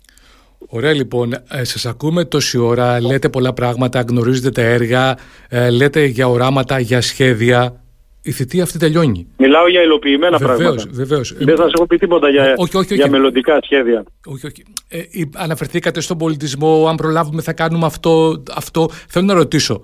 Ωραία 0.69 0.93
λοιπόν, 0.93 1.33
ε, 1.33 1.65
σας 1.65 1.87
ακούμε 1.87 2.25
τόση 2.25 2.59
ώρα, 2.59 3.01
λέτε 3.01 3.29
πολλά 3.29 3.53
πράγματα, 3.53 4.05
γνωρίζετε 4.09 4.51
τα 4.51 4.63
έργα, 4.63 5.19
ε, 5.49 5.71
λέτε 5.71 6.05
για 6.05 6.29
οράματα, 6.29 6.79
για 6.79 7.01
σχέδια. 7.01 7.75
Η 8.23 8.33
θητεία 8.33 8.63
αυτή 8.63 8.79
τελειώνει. 8.79 9.27
Μιλάω 9.37 9.69
για 9.69 9.83
υλοποιημένα 9.83 10.37
βεβαίως, 10.37 10.59
πράγματα. 10.59 10.85
Βεβαίως. 10.91 11.35
Δεν 11.39 11.57
θα 11.57 11.63
σας 11.63 11.73
έχω 11.73 11.87
πει 11.87 11.97
τίποτα 11.97 12.29
για, 12.29 12.43
όχι, 12.43 12.77
όχι, 12.77 12.77
όχι. 12.77 12.95
για 12.95 13.11
μελλοντικά 13.11 13.59
σχέδια. 13.63 14.05
Όχι, 14.27 14.47
όχι. 14.47 14.63
Ε, 14.89 14.99
αναφερθήκατε 15.37 16.01
στον 16.01 16.19
πολιτισμό, 16.19 16.87
αν 16.89 16.97
προλάβουμε 16.97 17.43
θα 17.43 17.53
κάνουμε 17.53 17.87
αυτό, 17.87 18.43
αυτό. 18.57 18.89
Θέλω 19.09 19.27
να 19.27 19.35
ρωτήσω, 19.35 19.83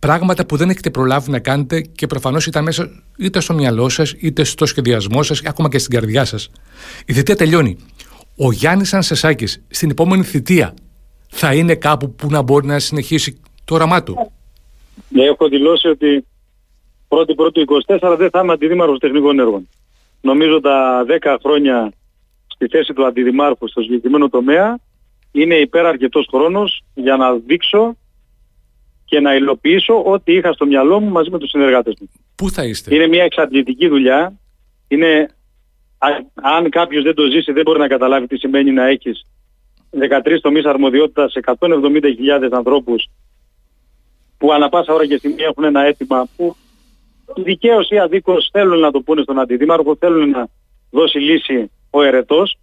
πράγματα 0.00 0.46
που 0.46 0.56
δεν 0.56 0.70
έχετε 0.70 0.90
προλάβει 0.90 1.30
να 1.30 1.38
κάνετε 1.38 1.80
και 1.80 2.06
προφανώς 2.06 2.46
ήταν 2.46 2.64
μέσα 2.64 3.02
είτε 3.18 3.40
στο 3.40 3.54
μυαλό 3.54 3.88
σας, 3.88 4.12
είτε 4.12 4.44
στο 4.44 4.66
σχεδιασμό 4.66 5.22
σας, 5.22 5.42
ακόμα 5.44 5.68
και 5.68 5.78
στην 5.78 5.92
καρδιά 5.92 6.24
σας. 6.24 6.50
Η 7.06 7.12
θητεία 7.12 7.36
τελειώνει. 7.36 7.76
Ο 8.36 8.52
Γιάννης 8.52 8.94
Ανσεσάκης 8.94 9.64
στην 9.68 9.90
επόμενη 9.90 10.22
θητεία 10.22 10.74
θα 11.28 11.54
είναι 11.54 11.74
κάπου 11.74 12.14
που 12.14 12.26
να 12.30 12.42
μπορεί 12.42 12.66
να 12.66 12.78
συνεχίσει 12.78 13.40
το 13.64 13.74
όραμά 13.74 14.02
του; 14.02 14.32
Ναι, 15.08 15.24
έχω 15.24 15.48
δηλώσει 15.48 15.88
ότι 15.88 16.24
πρώτη 17.08 17.34
πρώτη 17.34 17.64
24 17.86 18.14
δεν 18.18 18.30
θα 18.30 18.40
είμαι 18.40 18.52
αντιδήμαρχος 18.52 18.98
τεχνικών 18.98 19.38
έργων. 19.38 19.68
Νομίζω 20.20 20.60
τα 20.60 21.04
10 21.20 21.36
χρόνια 21.42 21.92
στη 22.46 22.66
θέση 22.68 22.92
του 22.92 23.06
αντιδημάρχου 23.06 23.68
στο 23.68 23.80
συγκεκριμένο 23.80 24.28
τομέα 24.28 24.78
είναι 25.32 25.54
υπεραρκετός 25.54 26.26
χρόνος 26.30 26.82
για 26.94 27.16
να 27.16 27.34
δείξω 27.34 27.96
και 29.10 29.20
να 29.20 29.34
υλοποιήσω 29.34 30.02
ό,τι 30.02 30.32
είχα 30.32 30.52
στο 30.52 30.66
μυαλό 30.66 31.00
μου 31.00 31.10
μαζί 31.10 31.30
με 31.30 31.38
τους 31.38 31.48
συνεργάτες 31.50 31.94
μου. 32.00 32.10
Πού 32.34 32.50
θα 32.50 32.64
είστε; 32.64 32.94
Είναι 32.94 33.06
μια 33.06 33.24
εξαντλητική 33.24 33.88
δουλειά. 33.88 34.38
Είναι, 34.88 35.28
αν 36.34 36.70
κάποιος 36.70 37.02
δεν 37.02 37.14
το 37.14 37.22
ζήσει 37.30 37.52
δεν 37.52 37.62
μπορεί 37.62 37.78
να 37.78 37.88
καταλάβει 37.88 38.26
τι 38.26 38.36
σημαίνει 38.36 38.70
να 38.70 38.86
έχεις 38.86 39.26
13 39.90 40.38
τομείς 40.40 40.64
αρμοδιότητας 40.64 41.32
σε 41.32 41.40
170.000 41.44 42.48
ανθρώπους 42.50 43.08
που 44.38 44.52
ανα 44.52 44.68
πάσα 44.68 44.92
ώρα 44.92 45.06
και 45.06 45.16
στιγμή 45.16 45.42
έχουν 45.42 45.64
ένα 45.64 45.80
αίτημα 45.80 46.28
που 46.36 46.56
δικαίως 47.36 47.90
ή 47.90 47.98
αδίκως 47.98 48.48
θέλουν 48.52 48.78
να 48.78 48.90
το 48.90 49.00
πούνε 49.00 49.22
στον 49.22 49.38
αντιδήμαρχο, 49.38 49.96
θέλουν 49.96 50.30
να 50.30 50.48
δώσει 50.90 51.18
λύση 51.18 51.70
ο 51.90 52.02
ερετός 52.02 52.58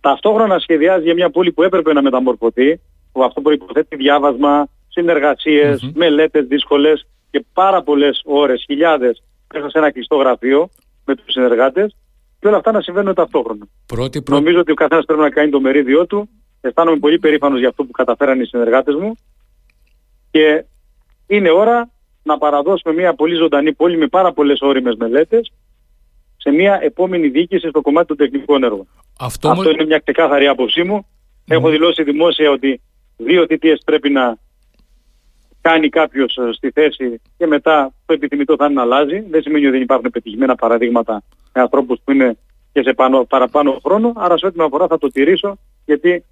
ταυτόχρονα 0.00 0.58
σχεδιάζει 0.58 1.04
για 1.04 1.14
μια 1.14 1.30
πόλη 1.30 1.52
που 1.52 1.62
έπρεπε 1.62 1.92
να 1.92 2.02
μεταμορφωθεί, 2.02 2.80
που 3.12 3.24
αυτό 3.24 3.40
προϋποθέτει 3.40 3.96
διάβασμα, 3.96 4.68
συνεργασίες, 4.88 5.84
mm-hmm. 5.84 5.92
μελέτες 5.94 6.46
δύσκολες 6.46 7.06
και 7.30 7.44
πάρα 7.52 7.82
πολλές 7.82 8.22
ώρες, 8.24 8.64
χιλιάδες, 8.66 9.22
μέσα 9.54 9.70
σε 9.70 9.78
ένα 9.78 9.90
κλειστό 9.90 10.16
γραφείο 10.16 10.68
με 11.04 11.14
τους 11.14 11.32
συνεργάτες 11.32 11.96
και 12.40 12.46
όλα 12.46 12.56
αυτά 12.56 12.72
να 12.72 12.80
συμβαίνουν 12.80 13.14
ταυτόχρονα. 13.14 13.66
Πρώτη, 13.86 14.22
Νομίζω 14.28 14.58
ότι 14.58 14.72
ο 14.72 14.74
καθένας 14.74 15.04
πρέπει 15.04 15.20
να 15.20 15.30
κάνει 15.30 15.50
το 15.50 15.60
μερίδιό 15.60 16.06
του. 16.06 16.28
Αισθάνομαι 16.60 16.98
πολύ 16.98 17.18
περήφανος 17.18 17.58
για 17.58 17.68
αυτό 17.68 17.84
που 17.84 17.90
καταφέραν 17.90 18.40
οι 18.40 18.44
συνεργάτες 18.44 18.94
μου 18.94 19.14
και 20.30 20.64
είναι 21.26 21.50
ώρα 21.50 21.90
να 22.22 22.38
παραδώσουμε 22.38 22.94
μια 22.94 23.14
πολύ 23.14 23.34
ζωντανή 23.34 23.72
πόλη 23.72 23.96
με 23.96 24.06
πάρα 24.06 24.32
πολλές 24.32 24.60
όριμες 24.60 24.94
μελέτες 24.96 25.52
σε 26.36 26.50
μια 26.50 26.78
επόμενη 26.82 27.28
διοίκηση 27.28 27.68
στο 27.68 27.80
κομμάτι 27.80 28.06
των 28.06 28.16
τεχνικών 28.16 28.62
έργων. 28.64 28.88
Αυτό, 29.18 29.48
Αυτό 29.48 29.70
είναι 29.70 29.84
μια 29.84 29.98
ξεκάθαρη 29.98 30.46
άποψή 30.46 30.82
μου. 30.82 31.06
Έχω 31.46 31.68
δηλώσει 31.68 32.02
δημόσια 32.02 32.50
ότι 32.50 32.80
δύο 33.16 33.46
θητείες 33.46 33.82
πρέπει 33.84 34.10
να 34.10 34.38
κάνει 35.60 35.88
κάποιος 35.88 36.36
ε, 36.36 36.52
στη 36.52 36.70
θέση 36.70 37.20
και 37.36 37.46
μετά 37.46 37.92
το 38.06 38.12
επιθυμητό 38.12 38.56
θα 38.56 38.64
είναι 38.64 38.74
να 38.74 38.82
αλλάζει. 38.82 39.20
Δεν 39.30 39.42
σημαίνει 39.42 39.64
ότι 39.64 39.72
δεν 39.72 39.82
υπάρχουν 39.82 40.10
πετυχημένα 40.10 40.54
παραδείγματα 40.54 41.22
με 41.52 41.60
ανθρώπους 41.60 41.98
που 42.04 42.12
είναι 42.12 42.36
και 42.72 42.82
σε 42.82 42.92
πάνω, 42.92 43.24
παραπάνω 43.24 43.78
χρόνο. 43.84 44.12
Άρα 44.16 44.38
σε 44.38 44.46
ό,τι 44.46 44.58
με 44.58 44.64
αφορά 44.64 44.86
θα 44.86 44.98
το 44.98 45.08
τηρήσω 45.08 45.58
γιατί 45.84 46.24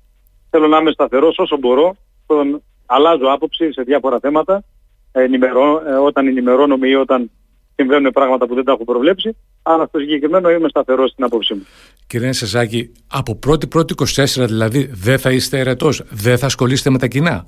θέλω 0.51 0.67
να 0.67 0.79
είμαι 0.79 0.91
σταθερός 0.91 1.39
όσο 1.39 1.57
μπορώ. 1.57 1.97
Τον 2.27 2.63
αλλάζω 2.87 3.27
άποψη 3.27 3.73
σε 3.73 3.83
διάφορα 3.83 4.19
θέματα 4.21 4.65
ενημερώ, 5.13 5.83
ε, 5.87 5.93
όταν 5.93 6.27
ενημερώνομαι 6.27 6.89
ή 6.89 6.95
όταν 6.95 7.31
συμβαίνουν 7.75 8.13
πράγματα 8.13 8.47
που 8.47 8.55
δεν 8.55 8.65
τα 8.65 8.73
έχω 8.73 8.85
προβλέψει. 8.85 9.37
Αλλά 9.63 9.87
στο 9.87 9.99
συγκεκριμένο 9.99 10.51
είμαι 10.51 10.69
σταθερός 10.69 11.11
στην 11.11 11.25
άποψή 11.25 11.55
μου. 11.55 11.67
Κύριε 12.07 12.33
Σεζάκη, 12.33 12.93
από 13.07 13.39
1η-1η 13.47 13.91
24 14.25 14.25
δηλαδή 14.47 14.91
δεν 14.93 15.19
θα 15.19 15.31
είστε 15.31 15.59
ερετό, 15.59 15.91
δεν 16.11 16.39
θα 16.39 16.47
ασχολείστε 16.47 16.91
με 16.91 16.99
τα 16.99 17.07
κοινά; 17.07 17.47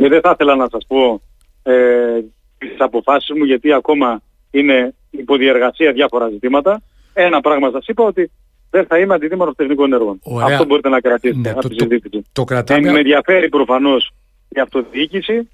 Ε, 0.00 0.08
δεν 0.08 0.20
θα 0.20 0.30
ήθελα 0.30 0.56
να 0.56 0.68
σας 0.70 0.86
πω 0.86 1.22
ε, 1.62 2.20
τις 2.58 2.74
αποφάσεις 2.78 3.36
μου 3.36 3.44
γιατί 3.44 3.72
ακόμα 3.72 4.22
είναι 4.50 4.94
υποδιεργασία 5.10 5.92
διάφορα 5.92 6.28
ζητήματα. 6.28 6.82
Ένα 7.12 7.40
πράγμα 7.40 7.70
σας 7.70 7.86
είπα 7.86 8.04
ότι 8.04 8.30
δεν 8.70 8.86
θα 8.86 8.98
είμαι 8.98 9.14
αντιδήμαρχος 9.14 9.56
τεχνικών 9.56 9.92
έργων. 9.92 10.20
Αυτό 10.44 10.64
μπορείτε 10.64 10.88
να 10.88 11.00
κρατήσετε. 11.00 11.52
Ναι, 11.52 11.60
το, 11.60 11.68
το, 11.68 11.86
το, 11.86 12.22
το 12.32 12.44
κρατάμε. 12.44 12.90
με 12.90 12.98
ενδιαφέρει 12.98 13.48
προφανώς 13.48 14.12
η 14.48 14.60
αυτοδιοίκηση 14.60 15.48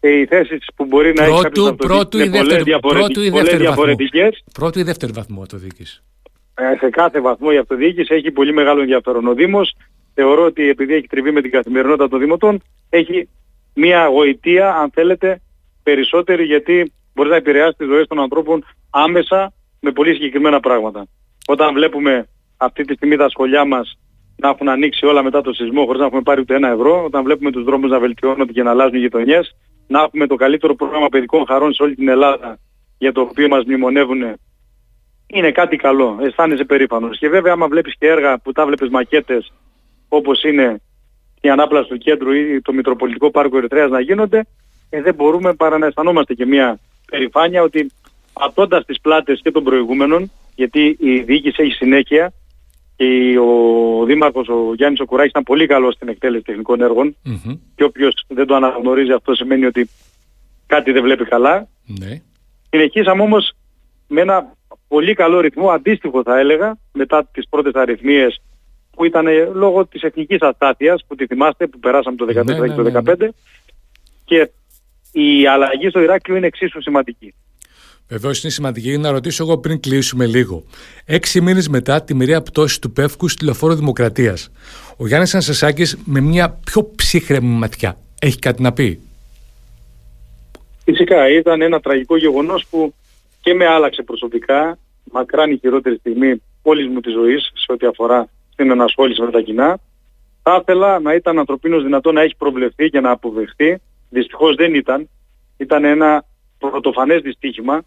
και 0.00 0.08
οι 0.08 0.26
θέσει 0.26 0.58
που 0.76 0.84
μπορεί 0.84 1.12
να 1.12 1.24
έχει 1.24 1.42
κάποιος 1.42 1.74
πρώτου 1.76 2.18
ή 2.18 2.28
δεύτερη, 2.28 2.78
πρώτου 2.80 3.20
ή 3.20 3.30
δεύτερη 3.30 3.56
διαφορετικές. 3.56 4.44
Πρώτου 4.52 4.78
ή 4.78 4.82
δεύτερη 4.82 5.12
βαθμό 5.12 5.42
αυτοδιοίκησης. 5.42 6.02
Ε, 6.54 6.76
σε 6.78 6.90
κάθε 6.90 7.20
βαθμό 7.20 7.48
η 7.52 7.56
αυτοδιοίκηση 7.56 8.14
έχει 8.14 8.30
πολύ 8.30 8.52
μεγάλο 8.52 8.80
ενδιαφέρον. 8.80 9.26
Ο 9.26 9.34
Δήμος 9.34 9.76
θεωρώ 10.14 10.44
ότι 10.44 10.68
επειδή 10.68 10.94
έχει 10.94 11.06
τριβεί 11.06 11.30
με 11.30 11.40
την 11.40 11.50
καθημερινότητα 11.50 12.08
των 12.08 12.18
Δήμοτων 12.18 12.62
έχει 12.88 13.28
μια 13.76 14.06
γοητεία 14.06 14.74
αν 14.74 14.90
θέλετε 14.90 15.40
περισσότερη 15.82 16.44
γιατί 16.44 16.92
μπορεί 17.14 17.28
να 17.28 17.36
επηρεάσει 17.36 17.74
τις 17.76 17.86
ζωές 17.86 18.06
των 18.06 18.20
ανθρώπων 18.20 18.64
άμεσα 18.90 19.52
με 19.80 19.90
πολύ 19.92 20.12
συγκεκριμένα 20.12 20.60
πράγματα. 20.60 21.06
Όταν 21.46 21.74
βλέπουμε 21.74 22.28
αυτή 22.56 22.84
τη 22.84 22.94
στιγμή 22.94 23.16
τα 23.16 23.28
σχολιά 23.28 23.64
μας 23.64 23.98
να 24.36 24.48
έχουν 24.48 24.68
ανοίξει 24.68 25.06
όλα 25.06 25.22
μετά 25.22 25.40
το 25.40 25.52
σεισμό 25.52 25.84
χωρίς 25.84 26.00
να 26.00 26.06
έχουμε 26.06 26.22
πάρει 26.22 26.40
ούτε 26.40 26.54
ένα 26.54 26.68
ευρώ, 26.68 27.04
όταν 27.04 27.24
βλέπουμε 27.24 27.50
τους 27.50 27.64
δρόμους 27.64 27.90
να 27.90 27.98
βελτιώνονται 27.98 28.52
και 28.52 28.62
να 28.62 28.70
αλλάζουν 28.70 28.94
οι 28.94 28.98
γειτονιές, 28.98 29.56
να 29.86 30.00
έχουμε 30.00 30.26
το 30.26 30.34
καλύτερο 30.34 30.74
πρόγραμμα 30.74 31.08
παιδικών 31.08 31.46
χαρών 31.46 31.72
σε 31.72 31.82
όλη 31.82 31.94
την 31.94 32.08
Ελλάδα 32.08 32.58
για 32.98 33.12
το 33.12 33.20
οποίο 33.20 33.48
μας 33.48 33.64
μνημονεύουν 33.64 34.22
είναι 35.26 35.52
κάτι 35.52 35.76
καλό, 35.76 36.18
αισθάνεσαι 36.20 36.64
περήφανος. 36.64 37.18
Και 37.18 37.28
βέβαια 37.28 37.52
άμα 37.52 37.68
βλέπεις 37.68 37.94
και 37.98 38.06
έργα 38.06 38.38
που 38.38 38.52
τα 38.52 38.66
βλέπεις 38.66 38.88
μακέτες 38.88 39.52
όπως 40.08 40.42
είναι 40.42 40.80
η 41.46 41.50
ανάπλαση 41.50 41.88
του 41.88 41.98
κέντρου 41.98 42.32
ή 42.32 42.60
το 42.62 42.72
Μητροπολιτικό 42.72 43.30
Πάρκο 43.30 43.56
Ερυθρέας 43.56 43.90
να 43.90 44.00
γίνονται, 44.00 44.46
ε, 44.90 45.02
δεν 45.02 45.14
μπορούμε 45.14 45.54
παρά 45.54 45.78
να 45.78 45.86
αισθανόμαστε 45.86 46.34
και 46.34 46.46
μια 46.46 46.78
περηφάνεια 47.10 47.62
ότι 47.62 47.92
πατώντας 48.32 48.84
τις 48.84 49.00
πλάτες 49.00 49.40
και 49.42 49.50
των 49.50 49.64
προηγούμενων, 49.64 50.30
γιατί 50.54 50.96
η 51.00 51.20
διοίκηση 51.20 51.62
έχει 51.62 51.72
συνέχεια 51.72 52.32
και 52.96 53.38
ο 53.38 54.04
Δήμαρχος 54.04 54.48
ο 54.48 54.74
Γιάννης 54.74 55.00
Οκουράκης 55.00 55.30
ήταν 55.30 55.42
πολύ 55.42 55.66
καλός 55.66 55.94
στην 55.94 56.08
εκτέλεση 56.08 56.44
τεχνικών 56.44 56.80
έργων 56.80 57.16
mm-hmm. 57.26 57.58
και 57.74 57.84
όποιος 57.84 58.24
δεν 58.28 58.46
το 58.46 58.54
αναγνωρίζει 58.54 59.12
αυτό 59.12 59.34
σημαίνει 59.34 59.64
ότι 59.64 59.88
κάτι 60.66 60.92
δεν 60.92 61.02
βλέπει 61.02 61.24
καλά. 61.24 61.68
Ναι. 61.86 62.20
Συνεχίσαμε 62.70 63.22
όμως 63.22 63.52
με 64.08 64.20
ένα 64.20 64.54
πολύ 64.88 65.14
καλό 65.14 65.40
ρυθμό, 65.40 65.70
αντίστοιχο 65.70 66.22
θα 66.22 66.38
έλεγα, 66.38 66.76
μετά 66.92 67.28
τις 67.32 67.48
πρώτες 67.48 67.72
αριθμίες 67.74 68.42
που 68.96 69.04
ήταν 69.04 69.26
λόγω 69.54 69.86
της 69.86 70.02
εθνικής 70.02 70.40
αστάθειας 70.40 71.04
που 71.06 71.14
τη 71.14 71.26
θυμάστε 71.26 71.66
που 71.66 71.78
περάσαμε 71.78 72.16
το 72.16 72.26
2014 72.28 72.44
ναι, 72.44 72.68
και 72.68 72.74
το 72.74 72.82
2015 72.82 72.82
ναι, 72.82 73.00
ναι, 73.02 73.14
ναι. 73.18 73.28
και 74.24 74.50
η 75.12 75.46
αλλαγή 75.46 75.88
στο 75.88 76.00
Ηράκλειο 76.00 76.36
είναι 76.36 76.46
εξίσου 76.46 76.82
σημαντική. 76.82 77.34
Βεβαίως 78.08 78.42
είναι 78.42 78.52
σημαντική 78.52 78.98
να 78.98 79.10
ρωτήσω 79.10 79.42
εγώ 79.42 79.58
πριν 79.58 79.80
κλείσουμε 79.80 80.26
λίγο. 80.26 80.64
Έξι 81.04 81.40
μήνες 81.40 81.68
μετά 81.68 82.02
τη 82.02 82.14
μοιραία 82.14 82.42
πτώση 82.42 82.80
του 82.80 82.92
Πεύκου 82.92 83.28
στη 83.28 83.44
λεωφόρο 83.44 83.74
Δημοκρατίας, 83.74 84.50
ο 84.96 85.06
Γιάννης 85.06 85.34
Ανσασάκης 85.34 85.98
με 86.04 86.20
μια 86.20 86.58
πιο 86.64 86.90
ψύχρεμη 86.96 87.48
ματιά 87.48 87.98
έχει 88.20 88.38
κάτι 88.38 88.62
να 88.62 88.72
πει; 88.72 89.00
Φυσικά 90.84 91.28
ήταν 91.28 91.60
ένα 91.60 91.80
τραγικό 91.80 92.16
γεγονός 92.16 92.66
που 92.70 92.94
και 93.40 93.54
με 93.54 93.66
άλλαξε 93.66 94.02
προσωπικά. 94.02 94.78
Μακράν 95.12 95.50
η 95.50 95.58
χειρότερη 95.58 95.96
στιγμή 95.96 96.42
όλης 96.62 96.88
μου 96.88 97.00
της 97.00 97.12
ζωής 97.12 97.50
σε 97.54 97.72
ό,τι 97.72 97.86
αφορά 97.86 98.28
στην 98.56 98.70
ενασχόληση 98.70 99.22
με 99.22 99.30
τα 99.30 99.40
κοινά. 99.40 99.78
Θα 100.42 100.58
ήθελα 100.60 100.98
να 100.98 101.14
ήταν 101.14 101.38
ανθρωπίνως 101.38 101.82
δυνατό 101.82 102.12
να 102.12 102.22
έχει 102.22 102.36
προβλεφθεί 102.36 102.88
και 102.88 103.00
να 103.00 103.10
αποδεχθεί. 103.10 103.78
Δυστυχώς 104.10 104.54
δεν 104.54 104.74
ήταν. 104.74 105.08
Ήταν 105.56 105.84
ένα 105.84 106.24
πρωτοφανές 106.58 107.22
δυστύχημα 107.22 107.82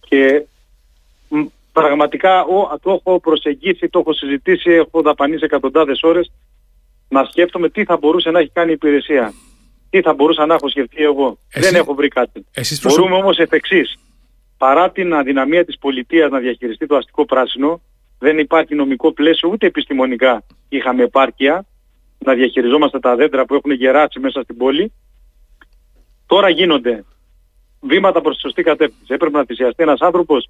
και 0.00 0.44
πραγματικά 1.72 2.44
ο, 2.44 2.78
το 2.82 2.90
έχω 2.90 3.20
προσεγγίσει, 3.20 3.88
το 3.88 3.98
έχω 3.98 4.12
συζητήσει, 4.12 4.70
έχω 4.70 5.02
δαπανίσει 5.02 5.44
εκατοντάδες 5.44 6.02
ώρες 6.02 6.32
να 7.08 7.24
σκέφτομαι 7.24 7.68
τι 7.68 7.84
θα 7.84 7.96
μπορούσε 7.96 8.30
να 8.30 8.38
έχει 8.38 8.50
κάνει 8.52 8.70
η 8.70 8.74
υπηρεσία. 8.74 9.32
Τι 9.90 10.00
θα 10.00 10.14
μπορούσα 10.14 10.46
να 10.46 10.54
έχω 10.54 10.68
σκεφτεί 10.68 11.02
εγώ. 11.02 11.38
Δεν 11.52 11.74
έχω 11.74 11.94
βρει 11.94 12.08
κάτι. 12.08 12.46
Εσείς 12.52 12.82
Μπορούμε 12.82 13.14
όμως 13.14 13.38
εφ' 13.38 13.52
εξής. 13.52 13.98
Παρά 14.58 14.90
την 14.90 15.14
αδυναμία 15.14 15.64
της 15.64 15.78
πολιτείας 15.78 16.30
να 16.30 16.38
διαχειριστεί 16.38 16.86
το 16.86 16.96
αστικό 16.96 17.24
πράσινο, 17.24 17.80
δεν 18.22 18.38
υπάρχει 18.38 18.74
νομικό 18.74 19.12
πλαίσιο 19.12 19.48
ούτε 19.48 19.66
επιστημονικά 19.66 20.42
είχαμε 20.68 21.02
επάρκεια 21.02 21.66
να 22.18 22.34
διαχειριζόμαστε 22.34 22.98
τα 22.98 23.16
δέντρα 23.16 23.44
που 23.44 23.54
έχουν 23.54 23.70
γεράσει 23.70 24.18
μέσα 24.18 24.42
στην 24.42 24.56
πόλη. 24.56 24.92
Τώρα 26.26 26.48
γίνονται 26.48 27.04
βήματα 27.80 28.20
προς 28.20 28.34
τη 28.34 28.40
σωστή 28.40 28.62
κατεύθυνση. 28.62 29.14
Έπρεπε 29.14 29.38
να 29.38 29.44
θυσιαστεί 29.44 29.82
ένας 29.82 30.00
άνθρωπος. 30.00 30.48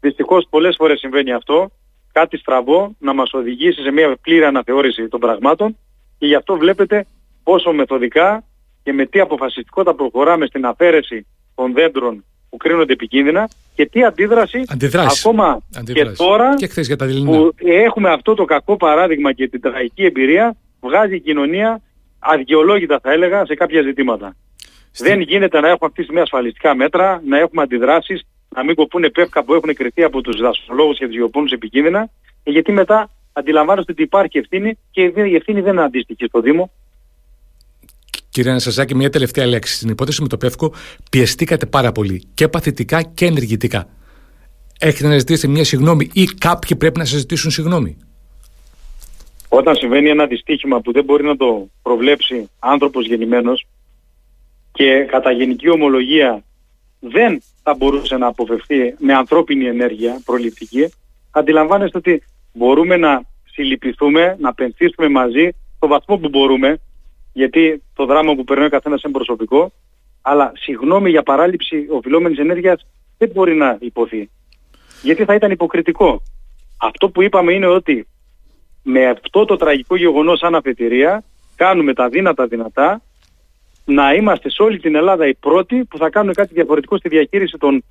Δυστυχώς 0.00 0.46
πολλές 0.50 0.74
φορές 0.78 0.98
συμβαίνει 0.98 1.32
αυτό. 1.32 1.70
Κάτι 2.12 2.36
στραβό 2.36 2.94
να 2.98 3.12
μας 3.12 3.32
οδηγήσει 3.32 3.82
σε 3.82 3.90
μια 3.90 4.16
πλήρη 4.20 4.44
αναθεώρηση 4.44 5.08
των 5.08 5.20
πραγμάτων 5.20 5.76
και 6.18 6.26
γι' 6.26 6.34
αυτό 6.34 6.56
βλέπετε 6.56 7.06
πόσο 7.42 7.72
μεθοδικά 7.72 8.44
και 8.82 8.92
με 8.92 9.06
τι 9.06 9.20
αποφασιστικότητα 9.20 9.94
προχωράμε 9.94 10.46
στην 10.46 10.66
αφαίρεση 10.66 11.26
των 11.54 11.72
δέντρων 11.72 12.24
που 12.50 12.56
κρίνονται 12.56 12.92
επικίνδυνα 12.92 13.48
και 13.74 13.86
τι 13.86 14.04
αντίδραση 14.04 14.64
ακόμα 15.20 15.62
και 15.92 16.04
τώρα 16.04 16.54
και 16.54 16.80
για 16.80 16.96
τα 16.96 17.06
που 17.24 17.54
έχουμε 17.64 18.10
αυτό 18.10 18.34
το 18.34 18.44
κακό 18.44 18.76
παράδειγμα 18.76 19.32
και 19.32 19.48
την 19.48 19.60
τραγική 19.60 20.04
εμπειρία 20.04 20.56
βγάζει 20.80 21.14
η 21.14 21.20
κοινωνία 21.20 21.80
αδικαιολόγητα 22.18 23.00
θα 23.02 23.12
έλεγα 23.12 23.46
σε 23.46 23.54
κάποια 23.54 23.82
ζητήματα. 23.82 24.36
Δεν 24.98 25.20
γίνεται 25.20 25.60
να 25.60 25.68
έχουμε 25.68 25.86
αυτή 25.86 25.96
τη 25.96 26.02
στιγμή 26.02 26.20
ασφαλιστικά 26.20 26.74
μέτρα, 26.74 27.22
να 27.26 27.38
έχουμε 27.38 27.62
αντιδράσεις, 27.62 28.26
να 28.48 28.64
μην 28.64 28.74
κοπούν 28.74 29.10
πεύκα 29.12 29.44
που 29.44 29.54
έχουν 29.54 29.74
κρυθεί 29.74 30.02
από 30.02 30.20
τους 30.20 30.40
δασμολόγους 30.40 30.98
και 30.98 31.06
τους 31.06 31.16
γεωπόνους 31.16 31.52
επικίνδυνα, 31.52 32.10
γιατί 32.44 32.72
μετά 32.72 33.10
αντιλαμβάνεστε 33.32 33.92
ότι 33.92 34.02
υπάρχει 34.02 34.38
ευθύνη 34.38 34.78
και 34.90 35.02
η 35.02 35.34
ευθύνη 35.34 35.60
δεν 35.60 35.72
είναι 35.72 35.82
αντίστοιχη 35.82 36.24
στο 36.26 36.40
Δήμο. 36.40 36.70
Κύριε 38.36 38.50
Ανασαζάκη, 38.50 38.94
μια 38.94 39.10
τελευταία 39.10 39.46
λέξη. 39.46 39.74
Στην 39.74 39.88
υπόθεση 39.88 40.22
με 40.22 40.28
το 40.28 40.36
Πεύκο 40.36 40.72
πιεστήκατε 41.10 41.66
πάρα 41.66 41.92
πολύ 41.92 42.22
και 42.34 42.48
παθητικά 42.48 43.02
και 43.02 43.26
ενεργητικά. 43.26 43.88
Έχετε 44.80 45.08
να 45.08 45.18
ζητήσετε 45.18 45.52
μια 45.52 45.64
συγγνώμη 45.64 46.10
ή 46.12 46.24
κάποιοι 46.24 46.76
πρέπει 46.76 46.98
να 46.98 47.04
σας 47.04 47.18
ζητήσουν 47.18 47.50
συγγνώμη; 47.50 47.96
Όταν 49.48 49.76
συμβαίνει 49.76 50.08
ένα 50.08 50.26
δυστύχημα 50.26 50.80
που 50.80 50.92
δεν 50.92 51.04
μπορεί 51.04 51.24
να 51.24 51.36
το 51.36 51.68
προβλέψει 51.82 52.50
άνθρωπος 52.58 53.06
γεννημένος, 53.06 53.66
και 54.72 55.06
κατά 55.10 55.30
γενική 55.30 55.70
ομολογία 55.70 56.44
δεν 57.00 57.42
θα 57.62 57.74
μπορούσε 57.74 58.16
να 58.16 58.26
αποφευθεί 58.26 58.94
με 58.98 59.14
ανθρώπινη 59.14 59.66
ενέργεια 59.66 60.20
προληπτική, 60.24 60.92
αντιλαμβάνεστε 61.30 61.98
ότι 61.98 62.22
μπορούμε 62.52 62.96
να 62.96 63.22
συλληπιθούμε, 63.44 64.36
να 64.40 64.54
πενθήσουμε 64.54 65.08
μαζί 65.08 65.48
το 65.78 65.86
βαθμό 65.86 66.16
που 66.16 66.28
μπορούμε, 66.28 66.80
γιατί 67.36 67.82
το 67.94 68.04
δράμα 68.04 68.34
που 68.34 68.44
περνάει 68.44 68.66
ο 68.66 68.70
καθένας 68.70 69.02
είναι 69.02 69.12
προσωπικό, 69.12 69.72
αλλά 70.22 70.52
συγγνώμη 70.54 71.10
για 71.10 71.22
παράληψη 71.22 71.86
οφειλόμενης 71.90 72.38
ενέργειας 72.38 72.86
δεν 73.18 73.30
μπορεί 73.34 73.54
να 73.54 73.76
υποθεί. 73.80 74.30
Γιατί 75.02 75.24
θα 75.24 75.34
ήταν 75.34 75.50
υποκριτικό. 75.50 76.22
Αυτό 76.80 77.10
που 77.10 77.22
είπαμε 77.22 77.52
είναι 77.52 77.66
ότι 77.66 78.06
με 78.82 79.06
αυτό 79.06 79.44
το 79.44 79.56
τραγικό 79.56 79.96
γεγονός 79.96 80.38
σαν 80.38 80.54
αφετηρία 80.54 81.24
κάνουμε 81.56 81.94
τα 81.94 82.08
δύνατα 82.08 82.46
δυνατά 82.46 83.02
να 83.84 84.14
είμαστε 84.14 84.50
σε 84.50 84.62
όλη 84.62 84.78
την 84.78 84.94
Ελλάδα 84.94 85.26
οι 85.26 85.34
πρώτοι 85.34 85.84
που 85.84 85.98
θα 85.98 86.10
κάνουν 86.10 86.34
κάτι 86.34 86.54
διαφορετικό 86.54 86.96
στη 86.96 87.08
διαχείριση 87.08 87.56
των 87.58 87.84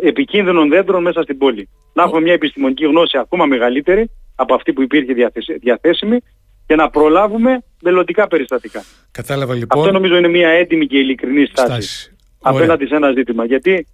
επικίνδυνων 0.00 0.68
δέντρων 0.68 1.02
μέσα 1.02 1.22
στην 1.22 1.38
πόλη. 1.38 1.68
Να 1.92 2.02
έχουμε 2.02 2.20
μια 2.20 2.32
επιστημονική 2.32 2.84
γνώση 2.84 3.18
ακόμα 3.18 3.46
μεγαλύτερη 3.46 4.10
από 4.36 4.54
αυτή 4.54 4.72
που 4.72 4.82
υπήρχε 4.82 5.30
διαθέσιμη 5.60 6.18
και 6.66 6.74
να 6.74 6.90
προλάβουμε 6.90 7.62
μελλοντικά 7.82 8.28
περιστατικά. 8.28 8.84
Κατάλαβα 9.10 9.54
λοιπόν. 9.54 9.80
Αυτό 9.80 9.92
νομίζω 9.92 10.16
είναι 10.16 10.28
μια 10.28 10.48
έτοιμη 10.48 10.86
και 10.86 10.98
ειλικρινή 10.98 11.46
στάση, 11.46 11.66
στάση. 11.66 12.16
απέναντι 12.42 12.86
σε 12.86 12.94
ένα 12.94 13.12
ζήτημα. 13.12 13.44
Γιατί 13.44 13.86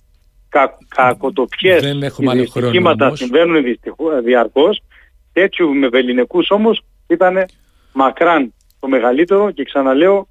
κα, 0.49 0.79
κακοτοπιές 0.89 1.81
και 1.81 3.15
συμβαίνουν 3.15 3.65
διαρκώς. 4.25 4.83
Τέτοιου 5.33 5.75
με 5.75 5.89
βεληνικούς 5.89 6.51
όμως 6.51 6.83
ήταν 7.07 7.47
μακράν 7.93 8.55
το 8.81 8.89
μεγαλύτερο 8.89 9.51
και 9.51 9.65
ξαναλέω 9.65 10.29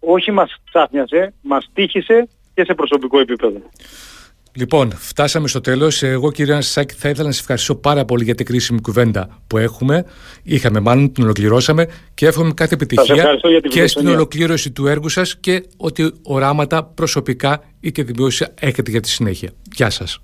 όχι 0.00 0.30
μας 0.30 0.56
ξάφνιασε, 0.68 1.34
μας 1.42 1.70
τύχησε 1.72 2.28
και 2.54 2.64
σε 2.64 2.74
προσωπικό 2.74 3.20
επίπεδο. 3.20 3.60
Λοιπόν, 4.54 4.92
φτάσαμε 4.96 5.48
στο 5.48 5.60
τέλος. 5.60 6.02
Εγώ, 6.02 6.32
κύριε 6.32 6.52
Ανασάκη, 6.52 6.94
θα 6.94 7.08
ήθελα 7.08 7.26
να 7.26 7.32
σας 7.32 7.40
ευχαριστήσω 7.40 7.74
πάρα 7.74 8.04
πολύ 8.04 8.24
για 8.24 8.34
την 8.34 8.46
κρίσιμη 8.46 8.80
κουβέντα 8.80 9.38
που 9.46 9.58
έχουμε. 9.58 10.04
Είχαμε, 10.42 10.80
μάλλον 10.80 11.12
την 11.12 11.24
ολοκληρώσαμε 11.24 11.86
και 12.14 12.26
εύχομαι 12.26 12.52
κάθε 12.54 12.74
επιτυχία 12.74 13.38
και 13.68 13.86
στην 13.86 14.08
ολοκλήρωση 14.08 14.70
του 14.70 14.86
έργου 14.86 15.08
σας 15.08 15.36
και 15.36 15.64
ότι 15.76 16.12
οράματα 16.22 16.84
προσωπικά 16.84 17.62
ή 17.80 17.92
και 17.92 18.04
δημόσια 18.04 18.54
έχετε 18.60 18.90
για 18.90 19.00
τη 19.00 19.08
συνέχεια. 19.08 19.50
Γεια 19.74 19.90
σας. 19.90 20.20